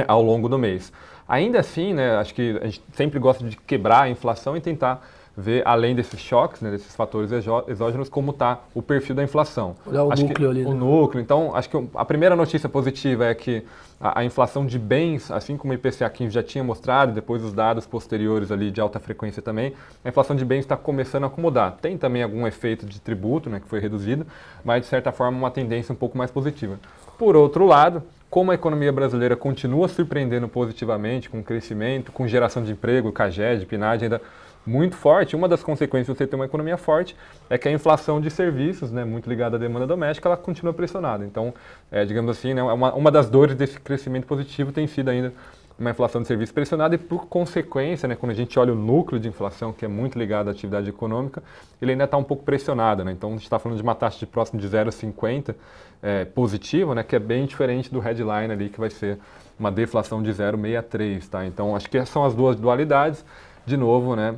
ao 0.09 0.23
longo 0.23 0.49
do 0.49 0.59
mês. 0.59 0.93
Ainda 1.29 1.59
assim, 1.59 1.93
né, 1.93 2.17
acho 2.17 2.35
que 2.35 2.59
a 2.63 2.67
gente 2.67 2.83
sempre 2.93 3.19
gosta 3.19 3.45
de 3.45 3.57
quebrar 3.57 4.03
a 4.03 4.09
inflação 4.09 4.57
e 4.57 4.61
tentar 4.61 5.03
ver, 5.37 5.63
além 5.67 5.95
desses 5.95 6.19
choques, 6.19 6.63
né, 6.63 6.71
desses 6.71 6.97
fatores 6.97 7.31
exógenos, 7.69 8.09
como 8.09 8.31
está 8.31 8.61
o 8.75 8.81
perfil 8.81 9.15
da 9.15 9.23
inflação. 9.23 9.75
Olhar 9.85 10.05
o 10.05 10.13
acho 10.13 10.23
núcleo 10.23 10.51
ali. 10.51 10.65
O 10.65 10.71
né? 10.71 10.75
núcleo. 10.75 11.21
Então, 11.21 11.55
acho 11.55 11.69
que 11.69 11.89
a 11.95 12.05
primeira 12.05 12.35
notícia 12.35 12.69
positiva 12.69 13.27
é 13.27 13.35
que 13.35 13.63
a, 14.01 14.21
a, 14.21 14.25
inflação 14.25 14.65
de 14.65 14.79
bens, 14.79 15.31
assim 15.31 15.57
como 15.57 15.73
o 15.73 15.77
IPCA 15.77 16.09
15 16.09 16.33
já 16.33 16.43
tinha 16.43 16.65
mostrado, 16.65 17.13
depois 17.13 17.45
os 17.45 17.53
dados 17.53 17.87
posteriores 17.87 18.51
ali 18.51 18.71
de 18.71 18.81
alta 18.81 18.99
frequência 18.99 19.43
também, 19.43 19.75
a 20.03 20.09
inflação 20.09 20.35
de 20.35 20.45
bens 20.45 20.61
está 20.61 20.77
começando 20.77 21.25
a 21.25 21.27
acomodar. 21.27 21.77
Tem 21.83 21.99
também 21.99 22.23
algum 22.23 22.47
efeito 22.47 22.87
de 22.87 22.99
tributo, 22.99 23.51
né, 23.51 23.61
que 23.61 23.69
foi 23.69 23.79
reduzido, 23.79 24.27
mas 24.65 24.83
de 24.83 24.87
certa 24.87 25.13
forma 25.13 25.37
uma 25.37 25.51
tendência 25.51 25.93
um 25.93 25.97
pouco 25.97 26.17
mais 26.17 26.31
positiva. 26.31 26.79
Por 27.19 27.37
outro 27.37 27.67
lado, 27.67 28.03
como 28.29 28.51
a 28.51 28.55
economia 28.55 28.93
brasileira 28.93 29.37
continua 29.37 29.89
surpreendendo 29.89 30.49
positivamente, 30.49 31.31
com 31.31 31.43
crescimento, 31.43 32.13
com 32.13 32.27
geração 32.27 32.63
de 32.63 32.73
emprego, 32.73 33.13
CAGED, 33.13 33.67
PNAD 33.67 34.05
ainda 34.05 34.21
muito 34.67 34.97
forte, 34.97 35.37
uma 35.37 35.49
das 35.49 35.63
consequências 35.63 36.13
de 36.13 36.19
você 36.19 36.27
ter 36.27 36.35
uma 36.35 36.45
economia 36.45 36.77
forte 36.77 37.17
é 37.49 37.57
que 37.57 37.69
a 37.69 37.73
inflação 37.73 38.21
de 38.21 38.29
serviços, 38.31 38.91
né, 38.91 39.05
muito 39.05 39.29
ligada 39.29 39.57
à 39.57 39.59
demanda 39.61 39.87
doméstica, 39.87 40.29
ela 40.29 40.37
continua 40.37 40.75
pressionada. 40.75 41.25
Então, 41.25 41.55
é, 41.91 42.05
digamos 42.05 42.37
assim, 42.37 42.53
né, 42.53 42.63
uma, 42.63 42.93
uma 42.93 43.11
das 43.11 43.31
dores 43.31 43.55
desse 43.55 43.79
crescimento 43.79 44.27
positivo 44.27 44.73
tem 44.73 44.89
sido 44.89 45.09
ainda 45.09 45.33
uma 45.79 45.91
inflação 45.91 46.23
de 46.23 46.29
serviços 46.29 46.53
pressionada 46.53 46.95
e, 46.95 46.99
por 46.99 47.27
consequência, 47.27 48.09
né, 48.09 48.17
quando 48.17 48.33
a 48.33 48.35
gente 48.35 48.59
olha 48.59 48.73
o 48.73 48.77
núcleo 48.77 49.21
de 49.21 49.29
inflação, 49.29 49.73
que 49.73 49.85
é 49.85 49.89
muito 49.89 50.19
ligado 50.19 50.49
à 50.49 50.51
atividade 50.51 50.89
econômica, 50.89 51.43
ele 51.81 51.93
ainda 51.93 52.05
está 52.05 52.17
um 52.17 52.25
pouco 52.25 52.45
pressionado. 52.45 53.05
Né? 53.05 53.13
Então, 53.13 53.31
a 53.31 53.33
gente 53.33 53.43
está 53.43 53.59
falando 53.59 53.77
de 53.77 53.83
uma 53.83 53.95
taxa 53.95 54.19
de 54.19 54.27
próximo 54.27 54.59
de 54.59 54.69
0,50 54.69 55.55
é, 56.03 56.25
positiva, 56.25 56.95
né, 56.95 57.03
que 57.03 57.15
é 57.15 57.19
bem 57.19 57.45
diferente 57.45 57.93
do 57.93 58.01
headline 58.01 58.53
ali, 58.53 58.69
que 58.71 58.81
vai 58.81 58.89
ser 58.89 59.19
uma 59.59 59.71
deflação 59.71 60.23
de 60.23 60.31
0,63. 60.31 61.29
Tá? 61.29 61.47
Então, 61.47 61.77
acho 61.77 61.91
que 61.91 61.99
essas 61.99 62.09
são 62.09 62.25
as 62.25 62.35
duas 62.35 62.57
dualidades. 62.57 63.23
De 63.67 63.77
novo, 63.77 64.17
né, 64.17 64.35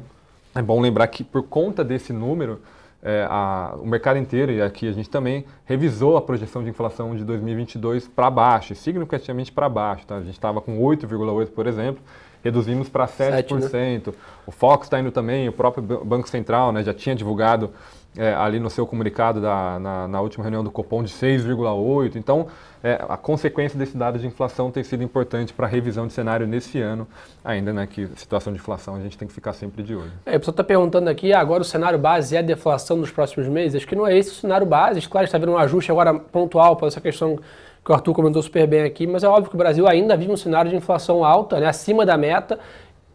é 0.57 0.62
bom 0.62 0.80
lembrar 0.80 1.07
que 1.07 1.23
por 1.23 1.45
conta 1.45 1.85
desse 1.85 2.12
número, 2.12 2.61
é, 3.02 3.26
a, 3.28 3.74
o 3.78 3.86
mercado 3.86 4.18
inteiro, 4.18 4.52
e 4.52 4.60
aqui 4.60 4.88
a 4.88 4.92
gente 4.92 5.08
também, 5.08 5.44
revisou 5.64 6.16
a 6.16 6.22
projeção 6.22 6.62
de 6.62 6.70
inflação 6.70 7.14
de 7.14 7.24
2022 7.24 8.08
para 8.08 8.30
baixo, 8.30 8.74
significativamente 8.74 9.52
para 9.52 9.68
baixo. 9.68 10.06
Tá? 10.06 10.16
A 10.16 10.22
gente 10.22 10.32
estava 10.32 10.60
com 10.60 10.78
8,8%, 10.80 11.50
por 11.50 11.66
exemplo, 11.66 12.02
reduzimos 12.42 12.88
para 12.88 13.06
7%. 13.06 13.68
7 13.68 14.10
né? 14.10 14.16
O 14.46 14.50
Fox 14.50 14.86
está 14.86 14.98
indo 14.98 15.10
também, 15.10 15.48
o 15.48 15.52
próprio 15.52 15.82
Banco 15.82 16.28
Central 16.28 16.72
né, 16.72 16.82
já 16.82 16.94
tinha 16.94 17.14
divulgado 17.14 17.70
é, 18.16 18.34
ali 18.34 18.58
no 18.58 18.70
seu 18.70 18.86
comunicado 18.86 19.40
da, 19.40 19.78
na, 19.78 20.08
na, 20.08 20.20
última 20.20 20.42
reunião 20.42 20.64
do 20.64 20.70
Copom 20.70 21.02
de 21.02 21.12
6,8. 21.12 22.16
Então, 22.16 22.46
é, 22.82 23.00
a 23.08 23.16
consequência 23.16 23.78
desse 23.78 23.96
dado 23.96 24.18
de 24.18 24.26
inflação 24.26 24.70
tem 24.70 24.82
sido 24.82 25.02
importante 25.02 25.52
para 25.52 25.66
a 25.66 25.68
revisão 25.68 26.06
de 26.06 26.12
cenário 26.12 26.46
nesse 26.46 26.80
ano, 26.80 27.06
ainda 27.44 27.72
né, 27.72 27.86
que 27.86 28.08
situação 28.16 28.52
de 28.52 28.58
inflação 28.58 28.96
a 28.96 29.00
gente 29.00 29.16
tem 29.18 29.28
que 29.28 29.34
ficar 29.34 29.52
sempre 29.52 29.82
de 29.82 29.94
olho. 29.94 30.10
É, 30.24 30.36
a 30.36 30.38
pessoa 30.38 30.52
está 30.52 30.64
perguntando 30.64 31.08
aqui, 31.10 31.32
agora 31.32 31.62
o 31.62 31.64
cenário 31.64 31.98
base 31.98 32.36
é 32.36 32.42
deflação 32.42 32.96
nos 32.96 33.10
próximos 33.10 33.48
meses? 33.48 33.76
Acho 33.76 33.86
que 33.86 33.96
não 33.96 34.06
é 34.06 34.16
esse 34.16 34.30
o 34.30 34.34
cenário 34.34 34.66
base. 34.66 35.00
Claro, 35.08 35.24
está 35.24 35.38
vendo 35.38 35.52
um 35.52 35.58
ajuste 35.58 35.90
agora 35.90 36.14
pontual 36.14 36.76
para 36.76 36.88
essa 36.88 37.00
questão 37.00 37.38
que 37.84 37.92
o 37.92 37.94
Arthur 37.94 38.12
comentou 38.12 38.42
super 38.42 38.66
bem 38.66 38.82
aqui, 38.82 39.06
mas 39.06 39.24
é 39.24 39.28
óbvio 39.28 39.48
que 39.48 39.54
o 39.54 39.58
Brasil 39.58 39.86
ainda 39.88 40.16
vive 40.16 40.30
um 40.30 40.36
cenário 40.36 40.70
de 40.70 40.76
inflação 40.76 41.24
alta, 41.24 41.58
né, 41.58 41.66
acima 41.66 42.04
da 42.04 42.18
meta, 42.18 42.58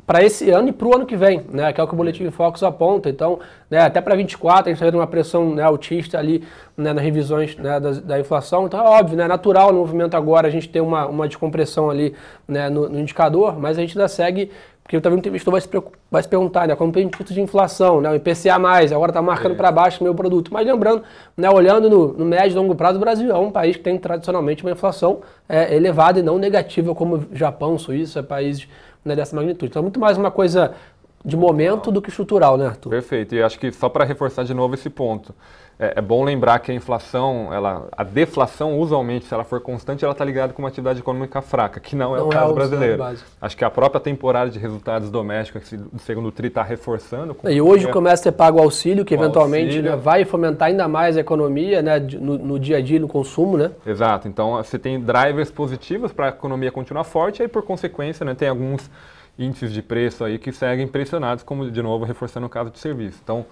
para 0.05 0.23
esse 0.23 0.49
ano 0.49 0.69
e 0.69 0.71
para 0.71 0.87
o 0.87 0.95
ano 0.95 1.05
que 1.05 1.15
vem, 1.15 1.45
né, 1.49 1.71
que 1.71 1.79
é 1.79 1.83
o 1.83 1.87
que 1.87 1.93
o 1.93 1.97
Boletim 1.97 2.29
Focus 2.29 2.61
aponta. 2.63 3.09
Então, 3.09 3.39
né, 3.69 3.79
até 3.79 4.01
para 4.01 4.15
24 4.15 4.65
a 4.65 4.69
gente 4.69 4.75
está 4.75 4.85
vendo 4.85 4.99
uma 4.99 5.07
pressão 5.07 5.55
né, 5.55 5.63
altista 5.63 6.17
ali 6.17 6.43
né, 6.75 6.91
nas 6.91 7.03
revisões 7.03 7.55
né, 7.55 7.79
da, 7.79 7.91
da, 7.91 8.19
inflação. 8.19 8.65
Então 8.65 8.79
é 8.79 8.83
óbvio, 8.83 9.17
né, 9.17 9.23
é 9.23 9.27
natural 9.27 9.71
no 9.71 9.79
movimento 9.79 10.15
agora 10.15 10.47
a 10.47 10.51
gente 10.51 10.67
ter 10.67 10.81
uma, 10.81 11.05
uma 11.05 11.27
descompressão 11.27 11.89
ali 11.89 12.13
né, 12.47 12.69
no, 12.69 12.89
no 12.89 12.99
indicador, 12.99 13.57
mas 13.57 13.77
a 13.77 13.81
gente 13.81 13.97
ainda 13.97 14.07
segue 14.07 14.51
porque 14.83 14.99
também 14.99 15.17
o 15.17 15.27
investidor 15.27 15.53
vai 15.53 15.61
se, 15.61 15.69
vai 16.11 16.23
se 16.23 16.27
perguntar, 16.27 16.67
né? 16.67 16.75
Como 16.75 16.91
tem 16.91 17.07
título 17.07 17.33
de 17.33 17.41
inflação, 17.41 18.01
né? 18.01 18.09
O 18.11 18.15
IPCA, 18.15 18.53
agora 18.53 19.11
está 19.11 19.21
marcando 19.21 19.53
é. 19.53 19.55
para 19.55 19.71
baixo 19.71 20.01
o 20.01 20.03
meu 20.03 20.13
produto. 20.13 20.53
Mas 20.53 20.67
lembrando, 20.67 21.03
né, 21.37 21.49
olhando 21.49 21.89
no, 21.89 22.13
no, 22.13 22.25
médio 22.25 22.51
e 22.51 22.55
longo 22.55 22.75
prazo, 22.75 22.97
o 22.97 22.99
Brasil 22.99 23.31
é 23.31 23.37
um 23.37 23.49
país 23.49 23.77
que 23.77 23.81
tem 23.81 23.97
tradicionalmente 23.97 24.61
uma 24.61 24.71
inflação 24.71 25.21
é, 25.47 25.73
elevada 25.73 26.19
e 26.19 26.21
não 26.21 26.37
negativa, 26.37 26.93
como 26.93 27.25
Japão, 27.31 27.79
Suíça, 27.79 28.21
países 28.21 28.67
né, 29.03 29.15
dessa 29.15 29.35
magnitude. 29.35 29.69
Então 29.69 29.79
é 29.79 29.83
muito 29.83 29.99
mais 29.99 30.17
uma 30.17 30.31
coisa 30.31 30.73
de 31.25 31.37
momento 31.37 31.91
do 31.91 32.01
que 32.01 32.09
estrutural, 32.09 32.57
né, 32.57 32.67
Arthur? 32.67 32.89
Perfeito. 32.89 33.35
E 33.35 33.41
acho 33.41 33.57
que 33.57 33.71
só 33.71 33.87
para 33.87 34.03
reforçar 34.03 34.43
de 34.43 34.53
novo 34.53 34.73
esse 34.73 34.89
ponto, 34.89 35.33
é, 35.79 35.93
é, 35.97 36.01
bom 36.01 36.23
lembrar 36.23 36.59
que 36.59 36.71
a 36.71 36.75
inflação, 36.75 37.49
ela, 37.51 37.87
a 37.91 38.03
deflação, 38.03 38.79
usualmente, 38.79 39.25
se 39.25 39.33
ela 39.33 39.43
for 39.43 39.59
constante, 39.59 40.03
ela 40.03 40.11
está 40.11 40.23
ligada 40.23 40.53
com 40.53 40.61
uma 40.61 40.67
atividade 40.67 40.99
econômica 40.99 41.41
fraca, 41.41 41.79
que 41.79 41.95
não 41.95 42.15
é 42.15 42.19
não 42.19 42.27
o 42.27 42.29
caso 42.29 42.51
é 42.51 42.53
brasileiro. 42.53 43.03
Acho 43.41 43.57
que 43.57 43.65
a 43.65 43.69
própria 43.69 43.99
temporada 43.99 44.51
de 44.51 44.59
resultados 44.59 45.09
domésticos 45.09 45.71
do 45.71 45.99
segundo 45.99 46.31
TRI 46.31 46.47
está 46.47 46.63
reforçando. 46.63 47.35
E 47.45 47.61
hoje 47.61 47.87
começa 47.89 48.21
a 48.21 48.23
ser 48.23 48.31
pago 48.33 48.59
o 48.59 48.61
auxílio, 48.61 49.03
que 49.03 49.13
eventualmente 49.13 49.81
né, 49.81 49.95
vai 49.95 50.25
fomentar 50.25 50.67
ainda 50.67 50.87
mais 50.87 51.17
a 51.17 51.19
economia 51.19 51.81
né, 51.81 51.99
no, 51.99 52.37
no, 52.37 52.59
dia 52.59 52.77
a 52.77 52.81
dia, 52.81 52.99
no 52.99 53.07
consumo, 53.07 53.57
né? 53.57 53.71
Exato. 53.85 54.27
Então, 54.27 54.57
você 54.57 54.77
tem 54.77 54.99
drivers 54.99 55.49
positivos 55.49 56.13
para 56.13 56.27
a 56.27 56.29
economia 56.29 56.71
continuar 56.71 57.03
forte, 57.03 57.39
e 57.39 57.43
aí, 57.43 57.47
por 57.47 57.63
consequência, 57.63 58.25
né, 58.25 58.35
tem 58.35 58.47
alguns 58.47 58.89
índices 59.37 59.73
de 59.73 59.81
preço 59.81 60.23
aí 60.23 60.37
que 60.37 60.51
seguem 60.51 60.87
pressionados, 60.87 61.43
como 61.43 61.69
de 61.69 61.81
novo 61.81 62.05
reforçando 62.05 62.45
o 62.45 62.49
caso 62.49 62.69
de 62.69 62.79
serviço. 62.79 63.19
Então, 63.23 63.45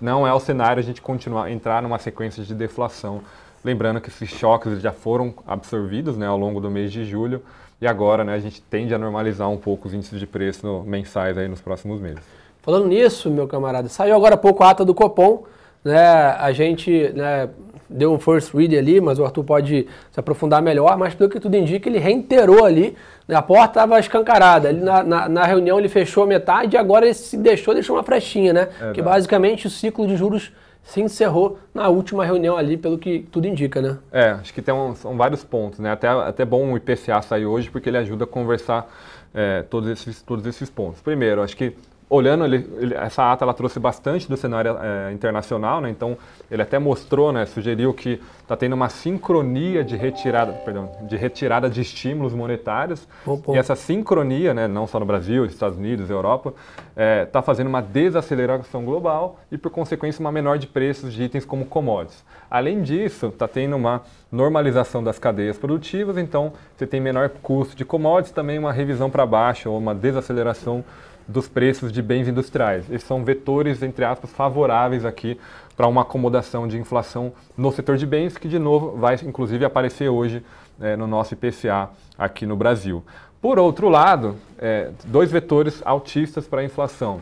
não 0.00 0.26
é 0.26 0.32
o 0.32 0.40
cenário 0.40 0.80
a 0.80 0.82
gente 0.82 1.00
continuar 1.00 1.50
entrar 1.50 1.82
numa 1.82 1.98
sequência 1.98 2.42
de 2.42 2.54
deflação. 2.54 3.22
Lembrando 3.64 4.00
que 4.00 4.08
esses 4.08 4.28
choques 4.28 4.80
já 4.80 4.92
foram 4.92 5.34
absorvidos 5.46 6.16
né, 6.16 6.26
ao 6.26 6.36
longo 6.36 6.60
do 6.60 6.70
mês 6.70 6.92
de 6.92 7.04
julho 7.04 7.42
e 7.80 7.86
agora 7.86 8.24
né, 8.24 8.34
a 8.34 8.38
gente 8.38 8.60
tende 8.62 8.94
a 8.94 8.98
normalizar 8.98 9.48
um 9.48 9.56
pouco 9.56 9.88
os 9.88 9.94
índices 9.94 10.18
de 10.18 10.26
preço 10.26 10.82
mensais 10.86 11.38
aí 11.38 11.48
nos 11.48 11.60
próximos 11.60 12.00
meses. 12.00 12.22
Falando 12.60 12.86
nisso, 12.86 13.30
meu 13.30 13.48
camarada, 13.48 13.88
saiu 13.88 14.14
agora 14.14 14.34
há 14.34 14.38
pouco 14.38 14.62
a 14.62 14.70
ata 14.70 14.84
do 14.84 14.94
Copom. 14.94 15.44
Né, 15.84 15.96
a 15.96 16.50
gente 16.50 17.10
né, 17.14 17.48
deu 17.88 18.12
um 18.12 18.18
first 18.18 18.54
read 18.54 18.76
ali, 18.76 19.00
mas 19.00 19.18
o 19.18 19.24
Arthur 19.24 19.44
pode 19.44 19.86
se 20.10 20.20
aprofundar 20.20 20.60
melhor, 20.60 20.96
mas 20.98 21.14
pelo 21.14 21.30
que 21.30 21.40
tudo 21.40 21.56
indica, 21.56 21.88
ele 21.88 21.98
reiterou 21.98 22.64
ali, 22.64 22.96
né, 23.26 23.36
a 23.36 23.42
porta 23.42 23.80
estava 23.80 23.98
escancarada, 23.98 24.68
ali 24.68 24.80
na, 24.80 25.02
na, 25.02 25.28
na, 25.28 25.44
reunião 25.44 25.78
ele 25.78 25.88
fechou 25.88 26.26
metade 26.26 26.76
e 26.76 26.78
agora 26.78 27.06
ele 27.06 27.14
se 27.14 27.36
deixou, 27.36 27.74
deixou 27.74 27.96
uma 27.96 28.02
frestinha, 28.02 28.52
né? 28.52 28.68
É, 28.80 28.92
que 28.92 29.02
basicamente 29.02 29.66
o 29.66 29.70
ciclo 29.70 30.06
de 30.06 30.16
juros 30.16 30.52
se 30.82 31.02
encerrou 31.02 31.58
na 31.74 31.88
última 31.88 32.24
reunião 32.24 32.56
ali, 32.56 32.76
pelo 32.76 32.96
que 32.96 33.26
tudo 33.30 33.46
indica, 33.46 33.82
né? 33.82 33.98
É, 34.10 34.30
acho 34.30 34.54
que 34.54 34.62
tem 34.62 34.72
um, 34.72 34.94
são 34.94 35.16
vários 35.16 35.44
pontos, 35.44 35.78
né? 35.78 35.92
Até, 35.92 36.08
até 36.08 36.44
bom 36.44 36.72
o 36.72 36.76
IPCA 36.76 37.20
sair 37.20 37.44
hoje, 37.44 37.70
porque 37.70 37.90
ele 37.90 37.98
ajuda 37.98 38.24
a 38.24 38.26
conversar 38.26 38.90
é, 39.34 39.62
todos, 39.62 39.90
esses, 39.90 40.22
todos 40.22 40.46
esses 40.46 40.70
pontos. 40.70 41.02
Primeiro, 41.02 41.42
acho 41.42 41.56
que 41.56 41.74
olhando, 42.10 42.44
ele, 42.44 42.68
ele, 42.78 42.94
essa 42.94 43.30
ata 43.30 43.44
ela 43.44 43.52
trouxe 43.52 43.78
bastante 43.78 44.28
do 44.28 44.36
cenário 44.36 44.76
é, 44.80 45.12
internacional, 45.12 45.80
né? 45.80 45.90
então 45.90 46.16
ele 46.50 46.62
até 46.62 46.78
mostrou, 46.78 47.32
né, 47.32 47.44
sugeriu 47.44 47.92
que 47.92 48.20
está 48.40 48.56
tendo 48.56 48.72
uma 48.72 48.88
sincronia 48.88 49.84
de 49.84 49.96
retirada, 49.96 50.52
perdão, 50.52 50.90
de 51.02 51.16
retirada 51.16 51.68
de 51.68 51.80
estímulos 51.80 52.32
monetários 52.32 53.06
e 53.52 53.58
essa 53.58 53.76
sincronia, 53.76 54.54
né, 54.54 54.66
não 54.66 54.86
só 54.86 54.98
no 54.98 55.04
Brasil, 55.04 55.44
Estados 55.44 55.76
Unidos, 55.76 56.08
Europa, 56.08 56.54
está 56.90 57.02
é, 57.02 57.24
tá 57.26 57.42
fazendo 57.42 57.66
uma 57.66 57.82
desaceleração 57.82 58.84
global 58.84 59.38
e 59.52 59.58
por 59.58 59.70
consequência 59.70 60.20
uma 60.20 60.32
menor 60.32 60.58
de 60.58 60.66
preços 60.66 61.12
de 61.12 61.22
itens 61.22 61.44
como 61.44 61.66
commodities. 61.66 62.24
Além 62.50 62.82
disso, 62.82 63.26
está 63.26 63.46
tendo 63.46 63.76
uma 63.76 64.02
normalização 64.32 65.04
das 65.04 65.18
cadeias 65.18 65.58
produtivas, 65.58 66.16
então 66.16 66.52
você 66.74 66.86
tem 66.86 67.00
menor 67.00 67.28
custo 67.42 67.76
de 67.76 67.84
commodities, 67.84 68.32
também 68.32 68.58
uma 68.58 68.72
revisão 68.72 69.10
para 69.10 69.26
baixo 69.26 69.70
ou 69.70 69.78
uma 69.78 69.94
desaceleração 69.94 70.82
dos 71.28 71.46
preços 71.46 71.92
de 71.92 72.00
bens 72.00 72.26
industriais. 72.26 72.90
Esses 72.90 73.06
são 73.06 73.22
vetores, 73.22 73.82
entre 73.82 74.04
aspas, 74.04 74.30
favoráveis 74.30 75.04
aqui 75.04 75.38
para 75.76 75.86
uma 75.86 76.00
acomodação 76.02 76.66
de 76.66 76.78
inflação 76.78 77.32
no 77.56 77.70
setor 77.70 77.98
de 77.98 78.06
bens, 78.06 78.38
que 78.38 78.48
de 78.48 78.58
novo 78.58 78.96
vai 78.96 79.16
inclusive 79.22 79.64
aparecer 79.64 80.08
hoje 80.08 80.42
é, 80.80 80.96
no 80.96 81.06
nosso 81.06 81.34
IPCA 81.34 81.90
aqui 82.18 82.46
no 82.46 82.56
Brasil. 82.56 83.04
Por 83.40 83.58
outro 83.58 83.88
lado, 83.88 84.36
é, 84.58 84.90
dois 85.04 85.30
vetores 85.30 85.82
altistas 85.84 86.48
para 86.48 86.62
a 86.62 86.64
inflação 86.64 87.20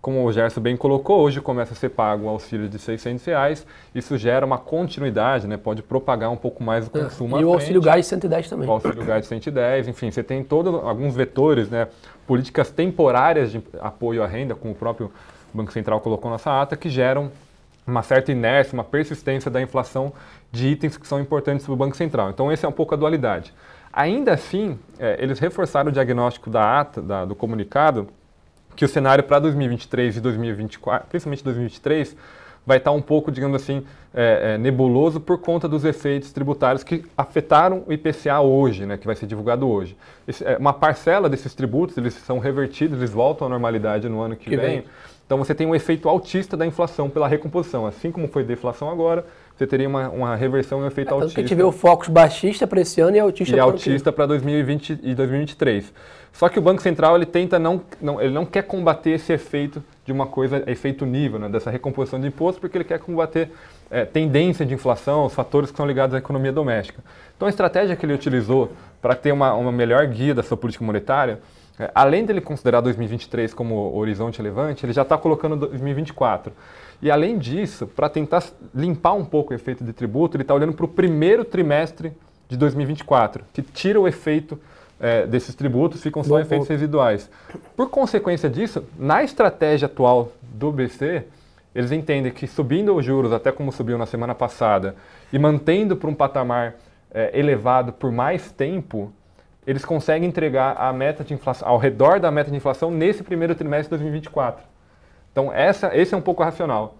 como 0.00 0.24
o 0.24 0.32
Gerson 0.32 0.60
bem 0.60 0.76
colocou, 0.76 1.20
hoje 1.20 1.40
começa 1.40 1.72
a 1.72 1.76
ser 1.76 1.88
pago 1.88 2.26
um 2.26 2.28
auxílio 2.28 2.68
de 2.68 2.78
600 2.78 3.24
reais. 3.24 3.66
Isso 3.94 4.16
gera 4.16 4.46
uma 4.46 4.58
continuidade, 4.58 5.46
né? 5.46 5.56
pode 5.56 5.82
propagar 5.82 6.30
um 6.30 6.36
pouco 6.36 6.62
mais 6.62 6.86
o 6.86 6.90
é, 6.96 7.02
consumo. 7.02 7.36
É, 7.36 7.40
e 7.40 7.44
o 7.44 7.52
auxílio 7.52 7.80
gás 7.80 8.04
de 8.04 8.10
110 8.10 8.48
também. 8.48 8.68
O 8.68 8.72
auxílio 8.72 9.04
gás 9.04 9.22
de 9.22 9.28
110, 9.28 9.88
enfim, 9.88 10.10
você 10.10 10.22
tem 10.22 10.44
todos 10.44 10.72
alguns 10.84 11.16
vetores, 11.16 11.68
né? 11.68 11.88
políticas 12.26 12.70
temporárias 12.70 13.50
de 13.50 13.62
apoio 13.80 14.22
à 14.22 14.26
renda, 14.26 14.54
como 14.54 14.72
o 14.72 14.76
próprio 14.76 15.10
Banco 15.52 15.72
Central 15.72 16.00
colocou 16.00 16.30
nessa 16.30 16.60
ata, 16.60 16.76
que 16.76 16.88
geram 16.88 17.30
uma 17.86 18.02
certa 18.02 18.32
inércia, 18.32 18.74
uma 18.74 18.84
persistência 18.84 19.50
da 19.50 19.62
inflação 19.62 20.12
de 20.50 20.68
itens 20.68 20.96
que 20.96 21.06
são 21.06 21.20
importantes 21.20 21.64
para 21.64 21.72
o 21.72 21.76
Banco 21.76 21.96
Central. 21.96 22.30
Então, 22.30 22.50
essa 22.50 22.66
é 22.66 22.68
um 22.68 22.72
pouco 22.72 22.94
a 22.94 22.96
dualidade. 22.96 23.52
Ainda 23.92 24.32
assim, 24.32 24.78
é, 24.98 25.16
eles 25.20 25.38
reforçaram 25.38 25.88
o 25.88 25.92
diagnóstico 25.92 26.50
da 26.50 26.80
ata, 26.80 27.00
da, 27.00 27.24
do 27.24 27.34
comunicado, 27.34 28.08
que 28.76 28.84
o 28.84 28.88
cenário 28.88 29.24
para 29.24 29.38
2023 29.38 30.18
e 30.18 30.20
2024, 30.20 31.08
principalmente 31.08 31.42
2023, 31.42 32.16
vai 32.66 32.78
estar 32.78 32.90
um 32.90 33.00
pouco, 33.00 33.30
digamos 33.30 33.62
assim, 33.62 33.84
é, 34.12 34.54
é, 34.54 34.58
nebuloso 34.58 35.20
por 35.20 35.38
conta 35.38 35.68
dos 35.68 35.84
efeitos 35.84 36.32
tributários 36.32 36.82
que 36.82 37.04
afetaram 37.16 37.84
o 37.86 37.92
IPCA 37.92 38.40
hoje, 38.40 38.84
né, 38.84 38.96
que 38.96 39.06
vai 39.06 39.14
ser 39.14 39.26
divulgado 39.26 39.68
hoje. 39.68 39.96
Esse, 40.26 40.44
é, 40.44 40.56
uma 40.56 40.72
parcela 40.72 41.28
desses 41.28 41.54
tributos, 41.54 41.96
eles 41.96 42.14
são 42.14 42.38
revertidos, 42.38 42.98
eles 42.98 43.12
voltam 43.12 43.46
à 43.46 43.50
normalidade 43.50 44.08
no 44.08 44.20
ano 44.20 44.34
que, 44.34 44.50
que 44.50 44.56
vem. 44.56 44.80
vem. 44.80 44.84
Então 45.24 45.38
você 45.38 45.54
tem 45.54 45.66
um 45.66 45.74
efeito 45.74 46.08
altista 46.08 46.56
da 46.56 46.66
inflação 46.66 47.10
pela 47.10 47.26
recomposição. 47.26 47.84
Assim 47.84 48.12
como 48.12 48.28
foi 48.28 48.44
deflação 48.44 48.88
agora, 48.90 49.26
você 49.56 49.66
teria 49.66 49.88
uma, 49.88 50.08
uma 50.10 50.36
reversão 50.36 50.80
e 50.80 50.84
um 50.84 50.86
efeito 50.86 51.08
é, 51.08 51.12
altista. 51.14 51.42
que 51.42 51.54
vê 51.54 51.62
o 51.62 51.72
Focus 51.72 52.08
baixista 52.08 52.66
para 52.66 52.80
esse 52.80 53.00
ano 53.00 53.16
e 53.16 53.20
altista 53.20 53.54
para 53.54 53.64
altista 53.64 54.12
para 54.12 54.26
2020 54.26 55.00
e 55.02 55.14
2023. 55.14 55.92
Só 56.32 56.50
que 56.50 56.58
o 56.58 56.62
Banco 56.62 56.82
Central 56.82 57.16
ele 57.16 57.24
tenta 57.24 57.58
não, 57.58 57.80
não, 58.00 58.20
ele 58.20 58.34
não 58.34 58.44
quer 58.44 58.62
combater 58.62 59.12
esse 59.12 59.32
efeito 59.32 59.82
de 60.04 60.12
uma 60.12 60.26
coisa 60.26 60.62
efeito 60.66 61.06
nível, 61.06 61.38
né, 61.38 61.48
dessa 61.48 61.70
recomposição 61.70 62.20
de 62.20 62.26
imposto, 62.26 62.60
porque 62.60 62.76
ele 62.76 62.84
quer 62.84 62.98
combater 62.98 63.50
é, 63.90 64.04
tendência 64.04 64.66
de 64.66 64.74
inflação, 64.74 65.24
os 65.24 65.32
fatores 65.32 65.70
que 65.70 65.76
são 65.76 65.86
ligados 65.86 66.14
à 66.14 66.18
economia 66.18 66.52
doméstica. 66.52 67.02
Então 67.34 67.46
a 67.46 67.48
estratégia 67.48 67.96
que 67.96 68.04
ele 68.04 68.12
utilizou 68.12 68.70
para 69.00 69.14
ter 69.14 69.32
uma, 69.32 69.54
uma 69.54 69.72
melhor 69.72 70.06
guia 70.06 70.34
da 70.34 70.42
sua 70.42 70.58
política 70.58 70.84
monetária, 70.84 71.40
é, 71.78 71.90
além 71.94 72.26
dele 72.26 72.42
considerar 72.42 72.82
2023 72.82 73.54
como 73.54 73.96
horizonte 73.96 74.36
relevante, 74.36 74.84
ele 74.84 74.92
já 74.92 75.02
está 75.02 75.16
colocando 75.16 75.56
2024. 75.56 76.52
E 77.00 77.10
além 77.10 77.38
disso, 77.38 77.86
para 77.86 78.08
tentar 78.08 78.42
limpar 78.74 79.12
um 79.12 79.24
pouco 79.24 79.52
o 79.52 79.56
efeito 79.56 79.84
de 79.84 79.92
tributo, 79.92 80.36
ele 80.36 80.42
está 80.42 80.54
olhando 80.54 80.72
para 80.72 80.84
o 80.84 80.88
primeiro 80.88 81.44
trimestre 81.44 82.12
de 82.48 82.56
2024, 82.56 83.44
que 83.52 83.62
tira 83.62 84.00
o 84.00 84.08
efeito 84.08 84.58
é, 84.98 85.26
desses 85.26 85.54
tributos, 85.54 86.02
ficam 86.02 86.22
só 86.22 86.34
Bom 86.34 86.40
efeitos 86.40 86.68
residuais. 86.68 87.30
Por 87.76 87.90
consequência 87.90 88.48
disso, 88.48 88.84
na 88.98 89.22
estratégia 89.22 89.86
atual 89.86 90.32
do 90.42 90.72
BC, 90.72 91.24
eles 91.74 91.92
entendem 91.92 92.32
que 92.32 92.46
subindo 92.46 92.94
os 92.94 93.04
juros, 93.04 93.32
até 93.32 93.52
como 93.52 93.70
subiu 93.70 93.98
na 93.98 94.06
semana 94.06 94.34
passada, 94.34 94.96
e 95.32 95.38
mantendo 95.38 95.96
para 95.96 96.08
um 96.08 96.14
patamar 96.14 96.76
é, 97.12 97.38
elevado 97.38 97.92
por 97.92 98.10
mais 98.10 98.50
tempo, 98.50 99.12
eles 99.66 99.84
conseguem 99.84 100.28
entregar 100.28 100.76
a 100.78 100.92
meta 100.92 101.22
de 101.22 101.34
inflação, 101.34 101.68
ao 101.68 101.76
redor 101.76 102.20
da 102.20 102.30
meta 102.30 102.50
de 102.50 102.56
inflação 102.56 102.90
nesse 102.90 103.22
primeiro 103.22 103.54
trimestre 103.54 103.88
de 103.88 104.02
2024. 104.02 104.64
Então, 105.36 105.52
essa, 105.52 105.94
esse 105.94 106.14
é 106.14 106.16
um 106.16 106.22
pouco 106.22 106.42
racional. 106.42 106.94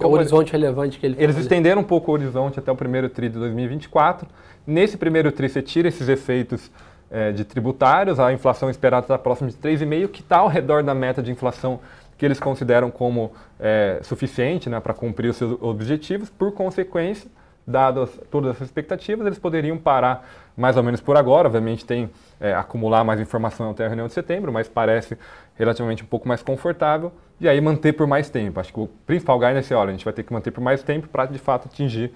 É 0.00 0.06
o 0.06 0.10
horizonte 0.10 0.50
relevante 0.50 0.98
que 0.98 1.04
ele 1.04 1.16
Eles 1.18 1.36
estenderam 1.36 1.82
um 1.82 1.84
pouco 1.84 2.10
o 2.10 2.14
horizonte 2.14 2.58
até 2.58 2.72
o 2.72 2.74
primeiro 2.74 3.10
TRI 3.10 3.28
de 3.28 3.38
2024. 3.38 4.26
Nesse 4.66 4.96
primeiro 4.96 5.30
TRI, 5.30 5.50
você 5.50 5.60
tira 5.60 5.88
esses 5.88 6.08
efeitos 6.08 6.70
é, 7.10 7.30
de 7.30 7.44
tributários, 7.44 8.18
a 8.18 8.32
inflação 8.32 8.70
esperada 8.70 9.04
está 9.04 9.18
próxima 9.18 9.50
de 9.50 9.56
3,5%, 9.58 10.08
que 10.08 10.22
está 10.22 10.38
ao 10.38 10.48
redor 10.48 10.82
da 10.82 10.94
meta 10.94 11.22
de 11.22 11.30
inflação 11.30 11.78
que 12.16 12.24
eles 12.24 12.40
consideram 12.40 12.90
como 12.90 13.32
é, 13.60 13.98
suficiente 14.00 14.70
né, 14.70 14.80
para 14.80 14.94
cumprir 14.94 15.28
os 15.28 15.36
seus 15.36 15.60
objetivos. 15.60 16.30
Por 16.30 16.52
consequência, 16.52 17.30
dadas 17.66 18.08
todas 18.30 18.52
essas 18.52 18.68
expectativas, 18.68 19.26
eles 19.26 19.38
poderiam 19.38 19.76
parar 19.76 20.26
mais 20.56 20.76
ou 20.76 20.82
menos 20.82 21.00
por 21.00 21.16
agora. 21.16 21.48
Obviamente, 21.48 21.84
tem 21.84 22.10
é, 22.40 22.54
acumular 22.54 23.04
mais 23.04 23.20
informação 23.20 23.70
até 23.70 23.84
a 23.84 23.88
reunião 23.88 24.06
de 24.06 24.12
setembro, 24.12 24.52
mas 24.52 24.68
parece 24.68 25.18
relativamente 25.54 26.02
um 26.02 26.06
pouco 26.06 26.28
mais 26.28 26.42
confortável. 26.42 27.12
E 27.40 27.48
aí 27.48 27.60
manter 27.60 27.92
por 27.92 28.06
mais 28.06 28.30
tempo. 28.30 28.60
Acho 28.60 28.72
que 28.72 28.80
o 28.80 28.88
principal 29.06 29.38
guidance 29.38 29.72
é, 29.72 29.76
olha, 29.76 29.90
a 29.90 29.92
gente 29.92 30.04
vai 30.04 30.14
ter 30.14 30.22
que 30.22 30.32
manter 30.32 30.50
por 30.50 30.60
mais 30.60 30.82
tempo 30.82 31.08
para 31.08 31.26
de 31.26 31.38
fato 31.38 31.66
atingir 31.66 32.12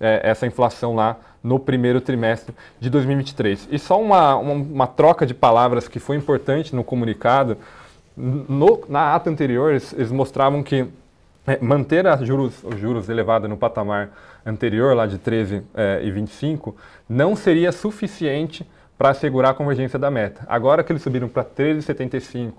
é, 0.00 0.20
essa 0.24 0.46
inflação 0.46 0.94
lá 0.94 1.16
no 1.42 1.58
primeiro 1.58 2.00
trimestre 2.00 2.54
de 2.80 2.88
2023. 2.88 3.68
E 3.70 3.78
só 3.78 4.00
uma, 4.00 4.36
uma, 4.36 4.52
uma 4.52 4.86
troca 4.86 5.26
de 5.26 5.34
palavras 5.34 5.88
que 5.88 5.98
foi 5.98 6.16
importante 6.16 6.74
no 6.74 6.82
comunicado. 6.82 7.56
No, 8.16 8.82
na 8.88 9.14
ata 9.14 9.30
anterior, 9.30 9.70
eles, 9.70 9.92
eles 9.92 10.10
mostravam 10.10 10.62
que 10.62 10.86
é, 11.46 11.58
manter 11.60 12.06
a 12.06 12.16
juros, 12.16 12.62
os 12.62 12.78
juros 12.78 13.08
elevados 13.08 13.48
no 13.48 13.56
patamar 13.56 14.10
anterior, 14.44 14.94
lá 14.94 15.06
de 15.06 15.18
13 15.18 15.62
é, 15.74 16.00
e 16.02 16.10
25, 16.10 16.76
não 17.08 17.34
seria 17.34 17.72
suficiente 17.72 18.66
para 18.96 19.10
assegurar 19.10 19.50
a 19.50 19.54
convergência 19.54 19.98
da 19.98 20.10
meta. 20.10 20.44
Agora 20.48 20.84
que 20.84 20.92
eles 20.92 21.02
subiram 21.02 21.28
para 21.28 21.44
13,75, 21.44 22.52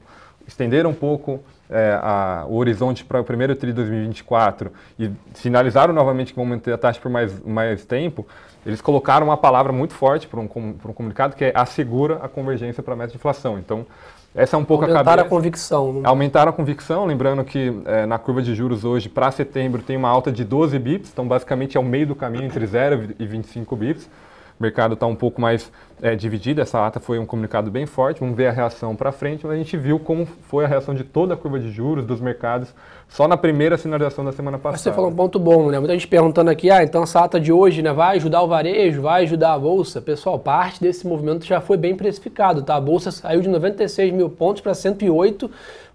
estenderam 0.45 0.89
um 0.89 0.93
pouco 0.93 1.41
é, 1.69 1.97
a, 2.01 2.45
o 2.47 2.57
horizonte 2.57 3.05
para 3.05 3.21
o 3.21 3.23
primeiro 3.23 3.55
TRI 3.55 3.69
de 3.69 3.75
2024 3.75 4.71
e 4.99 5.09
sinalizaram 5.33 5.93
novamente 5.93 6.33
que 6.33 6.35
vão 6.35 6.45
manter 6.45 6.73
a 6.73 6.77
taxa 6.77 6.99
por 6.99 7.09
mais, 7.09 7.39
mais 7.45 7.85
tempo, 7.85 8.27
eles 8.65 8.81
colocaram 8.81 9.27
uma 9.27 9.37
palavra 9.37 9.71
muito 9.71 9.93
forte 9.93 10.27
para 10.27 10.39
um, 10.39 10.43
um 10.43 10.93
comunicado 10.93 11.35
que 11.35 11.45
é 11.45 11.51
assegura 11.55 12.19
a 12.21 12.27
convergência 12.27 12.83
para 12.83 12.93
a 12.93 12.97
meta 12.97 13.11
de 13.11 13.17
inflação. 13.17 13.57
Então, 13.57 13.85
essa 14.35 14.55
é 14.55 14.59
um 14.59 14.65
pouco 14.65 14.83
Aumentaram 14.83 15.11
a 15.11 15.15
cabeça. 15.15 15.27
a 15.27 15.29
convicção. 15.29 15.93
Né? 15.93 16.01
Aumentaram 16.03 16.49
a 16.49 16.53
convicção, 16.53 17.05
lembrando 17.05 17.43
que 17.43 17.81
é, 17.85 18.05
na 18.05 18.17
curva 18.17 18.41
de 18.41 18.55
juros 18.55 18.83
hoje, 18.83 19.07
para 19.07 19.31
setembro, 19.31 19.81
tem 19.83 19.95
uma 19.95 20.09
alta 20.09 20.31
de 20.31 20.43
12 20.43 20.77
bips, 20.79 21.11
então 21.13 21.27
basicamente 21.27 21.77
é 21.77 21.79
o 21.79 21.83
meio 21.83 22.07
do 22.07 22.15
caminho 22.15 22.45
entre 22.45 22.65
0 22.65 23.09
e 23.19 23.25
25 23.25 23.75
bips. 23.75 24.09
O 24.59 24.63
mercado 24.63 24.93
está 24.93 25.05
um 25.05 25.15
pouco 25.15 25.41
mais 25.41 25.71
é, 26.01 26.15
dividido, 26.15 26.61
essa 26.61 26.85
ata 26.85 26.99
foi 26.99 27.17
um 27.17 27.25
comunicado 27.25 27.71
bem 27.71 27.85
forte, 27.85 28.19
vamos 28.19 28.35
ver 28.35 28.47
a 28.47 28.51
reação 28.51 28.95
para 28.95 29.11
frente, 29.11 29.45
mas 29.45 29.55
a 29.55 29.57
gente 29.57 29.75
viu 29.77 29.97
como 29.99 30.25
foi 30.25 30.65
a 30.65 30.67
reação 30.67 30.93
de 30.93 31.03
toda 31.03 31.33
a 31.33 31.37
curva 31.37 31.59
de 31.59 31.71
juros 31.71 32.05
dos 32.05 32.19
mercados 32.19 32.73
só 33.07 33.27
na 33.27 33.37
primeira 33.37 33.77
sinalização 33.77 34.25
da 34.25 34.31
semana 34.31 34.57
passada. 34.57 34.79
Você 34.79 34.91
falou 34.91 35.09
um 35.09 35.15
ponto 35.15 35.39
bom, 35.39 35.69
né? 35.69 35.79
Muita 35.79 35.93
gente 35.93 36.07
perguntando 36.07 36.49
aqui, 36.49 36.69
ah, 36.69 36.83
então 36.83 37.03
essa 37.03 37.21
ata 37.21 37.39
de 37.39 37.51
hoje 37.51 37.81
né, 37.81 37.93
vai 37.93 38.17
ajudar 38.17 38.41
o 38.41 38.47
varejo, 38.47 39.01
vai 39.01 39.23
ajudar 39.23 39.53
a 39.53 39.59
Bolsa. 39.59 40.01
Pessoal, 40.01 40.37
parte 40.37 40.81
desse 40.81 41.07
movimento 41.07 41.45
já 41.45 41.61
foi 41.61 41.77
bem 41.77 41.95
precificado, 41.95 42.61
tá? 42.63 42.75
A 42.75 42.81
Bolsa 42.81 43.11
saiu 43.11 43.41
de 43.41 43.49
96 43.49 44.11
mil 44.11 44.29
pontos 44.29 44.61
para 44.61 44.73
108 44.73 45.49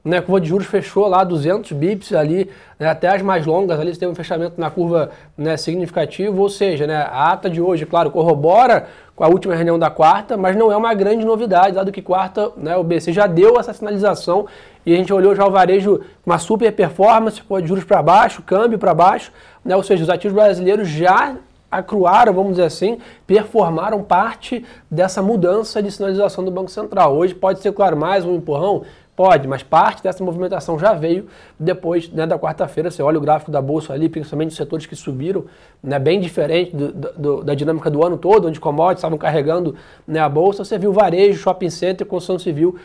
né, 0.05 0.19
a 0.19 0.23
curva 0.23 0.41
de 0.41 0.49
juros 0.49 0.67
fechou 0.67 1.07
lá 1.07 1.25
200 1.25 1.73
bips 1.73 2.13
ali, 2.13 2.51
né, 2.79 2.89
até 2.89 3.09
as 3.09 3.23
mais 3.23 3.45
longas 3.45 3.79
ali 3.79 3.97
tem 3.97 4.09
um 4.09 4.15
fechamento 4.15 4.61
na 4.61 4.71
curva 4.71 5.11
né, 5.37 5.57
significativo, 5.57 6.41
ou 6.41 6.49
seja, 6.49 6.87
né, 6.87 6.97
a 6.97 7.33
ata 7.33 7.51
de 7.51 7.61
hoje, 7.61 7.85
claro, 7.85 8.11
corrobora 8.11 8.87
com 9.15 9.25
a 9.25 9.29
última 9.29 9.55
reunião 9.55 9.79
da 9.79 9.91
quarta, 9.91 10.37
mas 10.37 10.57
não 10.57 10.71
é 10.71 10.77
uma 10.77 10.95
grande 10.95 11.25
novidade, 11.25 11.75
dado 11.75 11.91
que 11.91 12.01
quarta 12.01 12.51
né, 12.57 12.77
o 12.77 12.85
BC 12.85 13.13
já 13.13 13.27
deu 13.27 13.59
essa 13.59 13.73
sinalização 13.73 14.47
e 14.87 14.95
a 14.95 14.97
gente 14.97 15.13
olhou 15.13 15.35
já 15.35 15.45
o 15.45 15.51
varejo 15.51 15.99
com 16.23 16.31
uma 16.31 16.39
super 16.39 16.73
performance, 16.73 17.43
com 17.43 17.67
juros 17.67 17.85
para 17.85 18.03
baixo, 18.03 18.43
câmbio 18.43 18.79
para 18.79 18.95
baixo, 18.95 19.33
né, 19.65 19.77
ou 19.77 19.83
seja, 19.83 20.05
os 20.05 20.11
ativos 20.11 20.35
brasileiros 20.35 20.89
já 20.89 21.37
acruaram, 21.71 22.33
vamos 22.33 22.53
dizer 22.53 22.65
assim, 22.65 22.99
performaram 23.27 24.03
parte 24.03 24.65
dessa 24.91 25.21
mudança 25.21 25.83
de 25.83 25.91
sinalização 25.91 26.43
do 26.45 26.51
Banco 26.51 26.71
Central. 26.71 27.15
Hoje 27.15 27.35
pode 27.35 27.61
ser, 27.61 27.73
claro, 27.73 27.97
mais 27.97 28.25
um 28.25 28.37
empurrão, 28.37 28.85
Pode, 29.19 29.49
mas 29.49 29.65
parte 29.65 30.01
dessa 30.01 30.23
movimentação 30.23 30.79
já 30.79 30.95
veio 30.95 31.27
depois 31.59 32.09
né, 32.09 32.25
da 32.25 32.39
quarta-feira. 32.39 32.89
Você 32.89 33.03
olha 33.03 33.19
o 33.19 33.21
gráfico 33.21 33.51
da 33.51 33.61
Bolsa 33.61 33.93
ali, 33.93 34.09
principalmente 34.09 34.51
os 34.51 34.57
setores 34.57 34.87
que 34.87 34.95
subiram, 34.95 35.47
né, 35.83 35.99
bem 35.99 36.21
diferente 36.21 36.77
do, 36.77 36.93
do, 36.93 37.43
da 37.43 37.53
dinâmica 37.53 37.91
do 37.91 38.07
ano 38.07 38.17
todo, 38.17 38.47
onde 38.47 38.61
commodities 38.61 39.01
estavam 39.01 39.19
carregando 39.19 39.75
né, 40.07 40.21
a 40.21 40.29
Bolsa. 40.29 40.65
Você 40.65 40.79
viu 40.79 40.93
varejo, 40.93 41.37
shopping 41.37 41.69
center, 41.69 42.07
construção 42.07 42.39
civil 42.39 42.77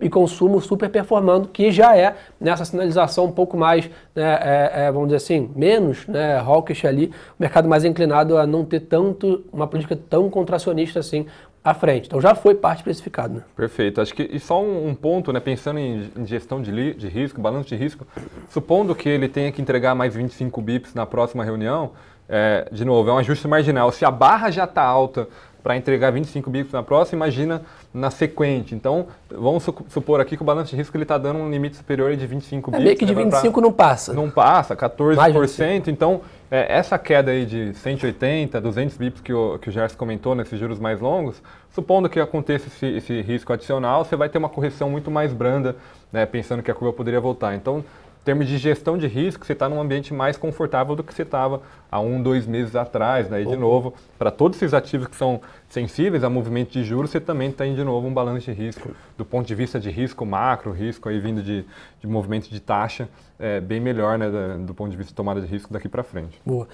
e 0.00 0.08
consumo 0.08 0.62
super 0.62 0.88
performando, 0.88 1.48
que 1.48 1.70
já 1.70 1.94
é 1.94 2.16
nessa 2.40 2.64
sinalização 2.64 3.26
um 3.26 3.32
pouco 3.32 3.54
mais, 3.54 3.84
né, 4.14 4.38
é, 4.40 4.86
é, 4.86 4.90
vamos 4.90 5.08
dizer 5.08 5.16
assim, 5.16 5.50
menos 5.54 6.06
né, 6.06 6.38
hawkish 6.38 6.86
ali, 6.86 7.08
o 7.08 7.12
mercado 7.38 7.68
mais 7.68 7.84
inclinado 7.84 8.38
a 8.38 8.46
não 8.46 8.64
ter 8.64 8.80
tanto, 8.80 9.44
uma 9.52 9.66
política 9.66 9.94
tão 10.08 10.30
contracionista 10.30 11.00
assim 11.00 11.26
à 11.66 11.74
frente. 11.74 12.06
Então 12.06 12.20
já 12.20 12.34
foi 12.34 12.54
parte 12.54 12.82
precificada. 12.82 13.34
Né? 13.34 13.42
Perfeito. 13.56 14.00
Acho 14.00 14.14
que 14.14 14.22
e 14.22 14.38
só 14.38 14.62
um, 14.62 14.88
um 14.88 14.94
ponto, 14.94 15.32
né, 15.32 15.40
pensando 15.40 15.78
em, 15.80 16.10
em 16.16 16.24
gestão 16.24 16.62
de, 16.62 16.70
li, 16.70 16.94
de 16.94 17.08
risco, 17.08 17.40
balanço 17.40 17.68
de 17.68 17.76
risco, 17.76 18.06
supondo 18.48 18.94
que 18.94 19.08
ele 19.08 19.28
tenha 19.28 19.50
que 19.50 19.60
entregar 19.60 19.94
mais 19.94 20.14
25 20.14 20.62
bips 20.62 20.94
na 20.94 21.04
próxima 21.04 21.44
reunião, 21.44 21.90
é, 22.28 22.68
de 22.70 22.84
novo, 22.84 23.10
é 23.10 23.12
um 23.12 23.18
ajuste 23.18 23.46
marginal. 23.48 23.90
Se 23.90 24.04
a 24.04 24.10
barra 24.10 24.50
já 24.50 24.64
está 24.64 24.82
alta 24.82 25.28
para 25.62 25.76
entregar 25.76 26.12
25 26.12 26.48
bips 26.48 26.72
na 26.72 26.82
próxima, 26.84 27.24
imagina 27.24 27.62
na 27.92 28.08
sequente. 28.08 28.72
Então, 28.72 29.08
vamos 29.28 29.64
supor 29.88 30.20
aqui 30.20 30.36
que 30.36 30.42
o 30.42 30.46
balanço 30.46 30.70
de 30.70 30.76
risco 30.76 30.96
está 30.96 31.18
dando 31.18 31.40
um 31.40 31.50
limite 31.50 31.74
superior 31.74 32.14
de 32.14 32.24
25 32.24 32.70
é, 32.70 32.72
bips. 32.72 32.84
Meio 32.84 32.96
que 32.96 33.04
de 33.04 33.14
25 33.14 33.52
pra... 33.52 33.62
não 33.62 33.72
passa. 33.72 34.12
Não 34.12 34.30
passa, 34.30 34.76
14%. 34.76 35.88
Então, 35.88 36.20
é, 36.50 36.76
essa 36.78 36.98
queda 36.98 37.30
aí 37.30 37.44
de 37.44 37.74
180, 37.74 38.60
200 38.60 38.96
bips 38.96 39.20
que 39.20 39.32
o, 39.32 39.58
que 39.58 39.68
o 39.68 39.72
Gerson 39.72 39.96
comentou 39.96 40.34
nesses 40.34 40.58
juros 40.58 40.78
mais 40.78 41.00
longos, 41.00 41.42
supondo 41.70 42.08
que 42.08 42.20
aconteça 42.20 42.68
esse, 42.68 42.86
esse 42.86 43.20
risco 43.20 43.52
adicional, 43.52 44.04
você 44.04 44.16
vai 44.16 44.28
ter 44.28 44.38
uma 44.38 44.48
correção 44.48 44.88
muito 44.88 45.10
mais 45.10 45.32
branda, 45.32 45.76
né, 46.12 46.24
pensando 46.24 46.62
que 46.62 46.70
a 46.70 46.74
curva 46.74 46.92
poderia 46.92 47.20
voltar. 47.20 47.54
Então, 47.54 47.84
termos 48.26 48.48
de 48.48 48.58
gestão 48.58 48.98
de 48.98 49.06
risco, 49.06 49.46
você 49.46 49.52
está 49.52 49.68
num 49.68 49.80
ambiente 49.80 50.12
mais 50.12 50.36
confortável 50.36 50.96
do 50.96 51.04
que 51.04 51.14
você 51.14 51.22
estava 51.22 51.62
há 51.88 52.00
um, 52.00 52.20
dois 52.20 52.44
meses 52.44 52.74
atrás. 52.74 53.28
Daí, 53.28 53.46
de 53.46 53.56
novo, 53.56 53.94
para 54.18 54.32
todos 54.32 54.58
esses 54.58 54.74
ativos 54.74 55.06
que 55.06 55.14
são 55.14 55.40
sensíveis 55.68 56.24
a 56.24 56.28
movimento 56.28 56.72
de 56.72 56.82
juros, 56.82 57.10
você 57.10 57.20
também 57.20 57.52
tem 57.52 57.76
de 57.76 57.84
novo 57.84 58.08
um 58.08 58.12
balanço 58.12 58.50
de 58.50 58.52
risco 58.52 58.90
do 59.16 59.24
ponto 59.24 59.46
de 59.46 59.54
vista 59.54 59.78
de 59.78 59.90
risco 59.90 60.26
macro, 60.26 60.72
risco 60.72 61.08
aí 61.08 61.20
vindo 61.20 61.40
de, 61.40 61.64
de 62.00 62.06
movimento 62.06 62.50
de 62.50 62.58
taxa, 62.58 63.08
é, 63.38 63.60
bem 63.60 63.78
melhor 63.78 64.18
né, 64.18 64.28
do 64.60 64.74
ponto 64.74 64.90
de 64.90 64.96
vista 64.96 65.10
de 65.10 65.14
tomada 65.14 65.40
de 65.40 65.46
risco 65.46 65.72
daqui 65.72 65.88
para 65.88 66.02
frente. 66.02 66.40
Boa. 66.44 66.66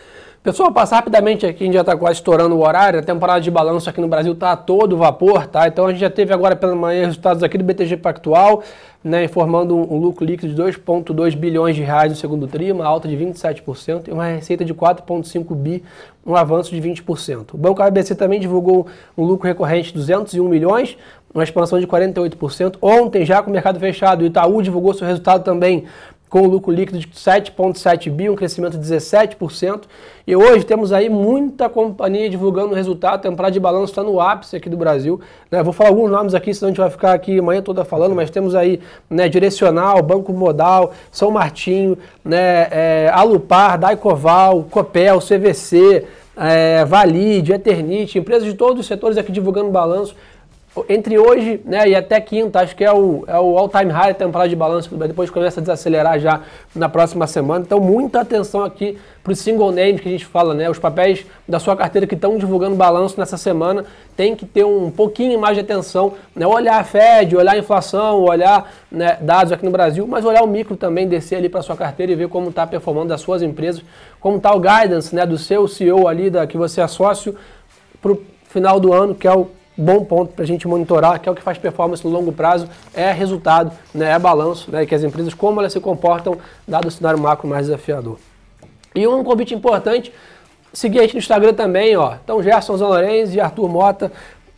Pessoal, 0.42 0.72
passar 0.72 0.96
rapidamente 0.96 1.44
aqui, 1.44 1.64
a 1.64 1.66
gente 1.66 1.74
já 1.74 1.80
está 1.80 1.96
quase 1.96 2.14
estourando 2.14 2.56
o 2.56 2.64
horário, 2.64 3.00
a 3.00 3.02
temporada 3.02 3.40
de 3.40 3.50
balanço 3.50 3.90
aqui 3.90 4.00
no 4.00 4.08
Brasil 4.08 4.32
está 4.32 4.52
a 4.52 4.56
todo 4.56 4.96
vapor, 4.96 5.46
tá? 5.46 5.66
Então 5.66 5.86
a 5.86 5.90
gente 5.90 6.00
já 6.00 6.10
teve 6.10 6.32
agora 6.32 6.54
pela 6.56 6.74
manhã 6.74 7.06
resultados 7.06 7.42
aqui 7.42 7.58
do 7.58 7.64
BTG 7.64 7.96
Pactual, 7.96 8.62
né, 9.02 9.24
informando 9.24 9.76
um, 9.76 9.94
um 9.94 9.98
lucro 9.98 10.24
líquido 10.24 10.54
de 10.54 10.62
2,2 10.62 11.34
bilhões 11.42 11.74
de 11.74 11.82
reais 11.82 12.12
no 12.12 12.16
segundo 12.16 12.46
tri, 12.46 12.70
uma 12.70 12.86
alta 12.86 13.08
de 13.08 13.16
27% 13.16 14.06
e 14.06 14.12
uma 14.12 14.26
receita 14.26 14.64
de 14.64 14.72
4,5 14.72 15.52
bi, 15.56 15.82
um 16.24 16.36
avanço 16.36 16.70
de 16.70 16.80
20%. 16.80 17.54
O 17.54 17.58
Banco 17.58 17.82
ABC 17.82 18.14
também 18.14 18.38
divulgou 18.38 18.86
um 19.18 19.24
lucro 19.24 19.48
recorrente 19.48 19.88
de 19.88 19.94
201 19.94 20.48
milhões, 20.48 20.96
uma 21.34 21.42
expansão 21.42 21.80
de 21.80 21.86
48%. 21.86 22.76
Ontem, 22.80 23.24
já 23.24 23.42
com 23.42 23.50
o 23.50 23.52
mercado 23.52 23.80
fechado, 23.80 24.22
o 24.22 24.24
Itaú 24.24 24.62
divulgou 24.62 24.94
seu 24.94 25.06
resultado 25.06 25.42
também 25.42 25.84
com 26.32 26.46
lucro 26.46 26.72
líquido 26.72 26.98
de 26.98 27.06
7,7 27.08 28.10
bi, 28.10 28.30
um 28.30 28.34
crescimento 28.34 28.78
de 28.78 28.90
17%. 28.90 29.82
E 30.26 30.34
hoje 30.34 30.64
temos 30.64 30.90
aí 30.90 31.10
muita 31.10 31.68
companhia 31.68 32.30
divulgando 32.30 32.72
o 32.72 32.74
resultado, 32.74 33.20
temporada 33.20 33.52
de 33.52 33.60
balanço 33.60 33.92
está 33.92 34.02
no 34.02 34.18
ápice 34.18 34.56
aqui 34.56 34.70
do 34.70 34.76
Brasil. 34.78 35.20
Né? 35.50 35.62
Vou 35.62 35.74
falar 35.74 35.90
alguns 35.90 36.10
nomes 36.10 36.34
aqui, 36.34 36.54
senão 36.54 36.68
a 36.68 36.70
gente 36.70 36.80
vai 36.80 36.88
ficar 36.88 37.12
aqui 37.12 37.38
a 37.38 37.42
manhã 37.42 37.60
toda 37.60 37.84
falando, 37.84 38.14
mas 38.14 38.30
temos 38.30 38.54
aí 38.54 38.80
né, 39.10 39.28
Direcional, 39.28 40.02
Banco 40.02 40.32
Modal, 40.32 40.94
São 41.10 41.30
Martinho, 41.30 41.98
né, 42.24 42.66
é, 42.70 43.10
Alupar, 43.12 43.78
Daicoval, 43.78 44.62
Copel, 44.70 45.18
CVC, 45.18 46.06
é, 46.34 46.82
Valide, 46.86 47.52
Eternite, 47.52 48.18
empresas 48.18 48.44
de 48.44 48.54
todos 48.54 48.80
os 48.80 48.86
setores 48.86 49.18
aqui 49.18 49.30
divulgando 49.30 49.70
balanço 49.70 50.16
entre 50.88 51.18
hoje 51.18 51.60
né, 51.66 51.86
e 51.86 51.94
até 51.94 52.18
quinta, 52.18 52.60
acho 52.60 52.74
que 52.74 52.82
é 52.82 52.90
o, 52.90 53.24
é 53.26 53.38
o 53.38 53.58
all-time 53.58 53.90
high 53.90 54.14
temporada 54.14 54.48
de 54.48 54.56
balanço, 54.56 54.94
depois 54.96 55.28
começa 55.28 55.60
a 55.60 55.62
desacelerar 55.62 56.18
já 56.18 56.40
na 56.74 56.88
próxima 56.88 57.26
semana. 57.26 57.62
Então, 57.66 57.78
muita 57.78 58.22
atenção 58.22 58.64
aqui 58.64 58.98
para 59.22 59.34
os 59.34 59.38
single 59.38 59.70
names 59.70 60.00
que 60.00 60.08
a 60.08 60.12
gente 60.12 60.24
fala, 60.24 60.54
né? 60.54 60.70
Os 60.70 60.78
papéis 60.78 61.26
da 61.46 61.60
sua 61.60 61.76
carteira 61.76 62.06
que 62.06 62.14
estão 62.14 62.38
divulgando 62.38 62.74
balanço 62.74 63.20
nessa 63.20 63.36
semana 63.36 63.84
tem 64.16 64.34
que 64.34 64.46
ter 64.46 64.64
um 64.64 64.90
pouquinho 64.90 65.38
mais 65.38 65.56
de 65.56 65.60
atenção, 65.60 66.14
né? 66.34 66.46
Olhar 66.46 66.80
a 66.80 66.84
Fed, 66.84 67.36
olhar 67.36 67.52
a 67.52 67.58
inflação, 67.58 68.22
olhar 68.22 68.72
né, 68.90 69.18
dados 69.20 69.52
aqui 69.52 69.66
no 69.66 69.70
Brasil, 69.70 70.06
mas 70.06 70.24
olhar 70.24 70.42
o 70.42 70.46
micro 70.46 70.74
também, 70.74 71.06
descer 71.06 71.36
ali 71.36 71.50
para 71.50 71.60
sua 71.60 71.76
carteira 71.76 72.12
e 72.12 72.14
ver 72.14 72.28
como 72.28 72.48
está 72.48 72.66
performando 72.66 73.12
as 73.12 73.20
suas 73.20 73.42
empresas, 73.42 73.82
como 74.18 74.38
está 74.38 74.54
o 74.54 74.58
guidance 74.58 75.14
né, 75.14 75.26
do 75.26 75.36
seu 75.36 75.68
CEO 75.68 76.08
ali, 76.08 76.30
da, 76.30 76.46
que 76.46 76.56
você 76.56 76.80
é 76.80 76.86
sócio, 76.86 77.36
para 78.00 78.12
o 78.12 78.22
final 78.48 78.80
do 78.80 78.92
ano, 78.92 79.14
que 79.14 79.28
é 79.28 79.32
o 79.32 79.48
bom 79.76 80.04
ponto 80.04 80.32
para 80.34 80.44
a 80.44 80.46
gente 80.46 80.68
monitorar, 80.68 81.20
que 81.20 81.28
é 81.28 81.32
o 81.32 81.34
que 81.34 81.42
faz 81.42 81.58
performance 81.58 82.04
no 82.04 82.10
longo 82.10 82.32
prazo, 82.32 82.68
é 82.92 83.10
resultado, 83.12 83.72
né, 83.94 84.12
é 84.12 84.18
balanço, 84.18 84.70
né, 84.70 84.84
que 84.84 84.94
as 84.94 85.02
empresas, 85.02 85.32
como 85.34 85.60
elas 85.60 85.72
se 85.72 85.80
comportam, 85.80 86.36
dado 86.66 86.88
o 86.88 86.90
cenário 86.90 87.18
macro 87.18 87.48
mais 87.48 87.66
desafiador. 87.66 88.18
E 88.94 89.06
um 89.06 89.24
convite 89.24 89.54
importante, 89.54 90.12
seguir 90.72 90.98
a 90.98 91.02
gente 91.02 91.14
no 91.14 91.18
Instagram 91.18 91.54
também, 91.54 91.96
ó. 91.96 92.14
Então, 92.22 92.42
Gerson 92.42 92.76
Zanorenzi 92.76 93.38
e 93.38 93.40
Arthur 93.40 93.68
Mota, 93.68 94.12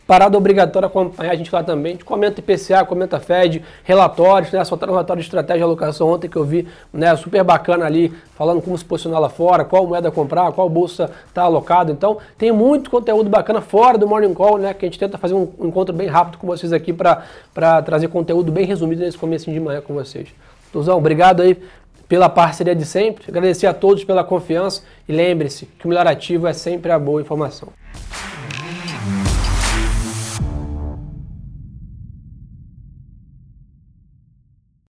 Parada 0.07 0.37
obrigatória 0.37 0.85
acompanhar 0.85 1.31
a 1.31 1.35
gente 1.35 1.51
lá 1.51 1.63
também. 1.63 1.93
A 1.93 1.95
gente 1.95 2.05
comenta 2.05 2.39
IPCA, 2.39 2.85
comenta 2.85 3.19
FED, 3.19 3.63
relatórios, 3.83 4.51
né? 4.51 4.63
Soltaram 4.63 4.93
um 4.93 4.95
relatório 4.95 5.19
de 5.19 5.25
estratégia 5.25 5.57
de 5.57 5.63
alocação 5.63 6.09
ontem 6.09 6.29
que 6.29 6.35
eu 6.35 6.43
vi, 6.43 6.67
né? 6.93 7.15
Super 7.15 7.43
bacana 7.43 7.85
ali, 7.85 8.13
falando 8.35 8.61
como 8.61 8.77
se 8.77 8.85
posicionar 8.85 9.19
lá 9.19 9.29
fora, 9.29 9.65
qual 9.65 9.87
moeda 9.87 10.11
comprar, 10.11 10.51
qual 10.51 10.69
bolsa 10.69 11.09
está 11.27 11.41
alocado. 11.41 11.91
Então, 11.91 12.19
tem 12.37 12.51
muito 12.51 12.91
conteúdo 12.91 13.31
bacana 13.31 13.61
fora 13.61 13.97
do 13.97 14.07
Morning 14.07 14.35
Call, 14.35 14.59
né? 14.59 14.75
Que 14.75 14.85
a 14.85 14.87
gente 14.87 14.99
tenta 14.99 15.17
fazer 15.17 15.33
um 15.33 15.51
encontro 15.59 15.91
bem 15.95 16.07
rápido 16.07 16.37
com 16.37 16.45
vocês 16.45 16.71
aqui 16.71 16.93
para 16.93 17.81
trazer 17.81 18.07
conteúdo 18.07 18.51
bem 18.51 18.65
resumido 18.65 19.01
nesse 19.01 19.17
começo 19.17 19.49
de 19.51 19.59
manhã 19.59 19.81
com 19.81 19.95
vocês. 19.95 20.27
Tuzão, 20.71 20.99
obrigado 20.99 21.41
aí 21.41 21.57
pela 22.07 22.29
parceria 22.29 22.75
de 22.75 22.85
sempre. 22.85 23.25
Agradecer 23.27 23.65
a 23.65 23.73
todos 23.73 24.03
pela 24.03 24.23
confiança 24.23 24.83
e 25.09 25.11
lembre-se 25.11 25.65
que 25.65 25.85
o 25.85 25.89
melhor 25.89 26.05
ativo 26.05 26.45
é 26.45 26.53
sempre 26.53 26.91
a 26.91 26.99
boa 26.99 27.21
informação. 27.21 27.69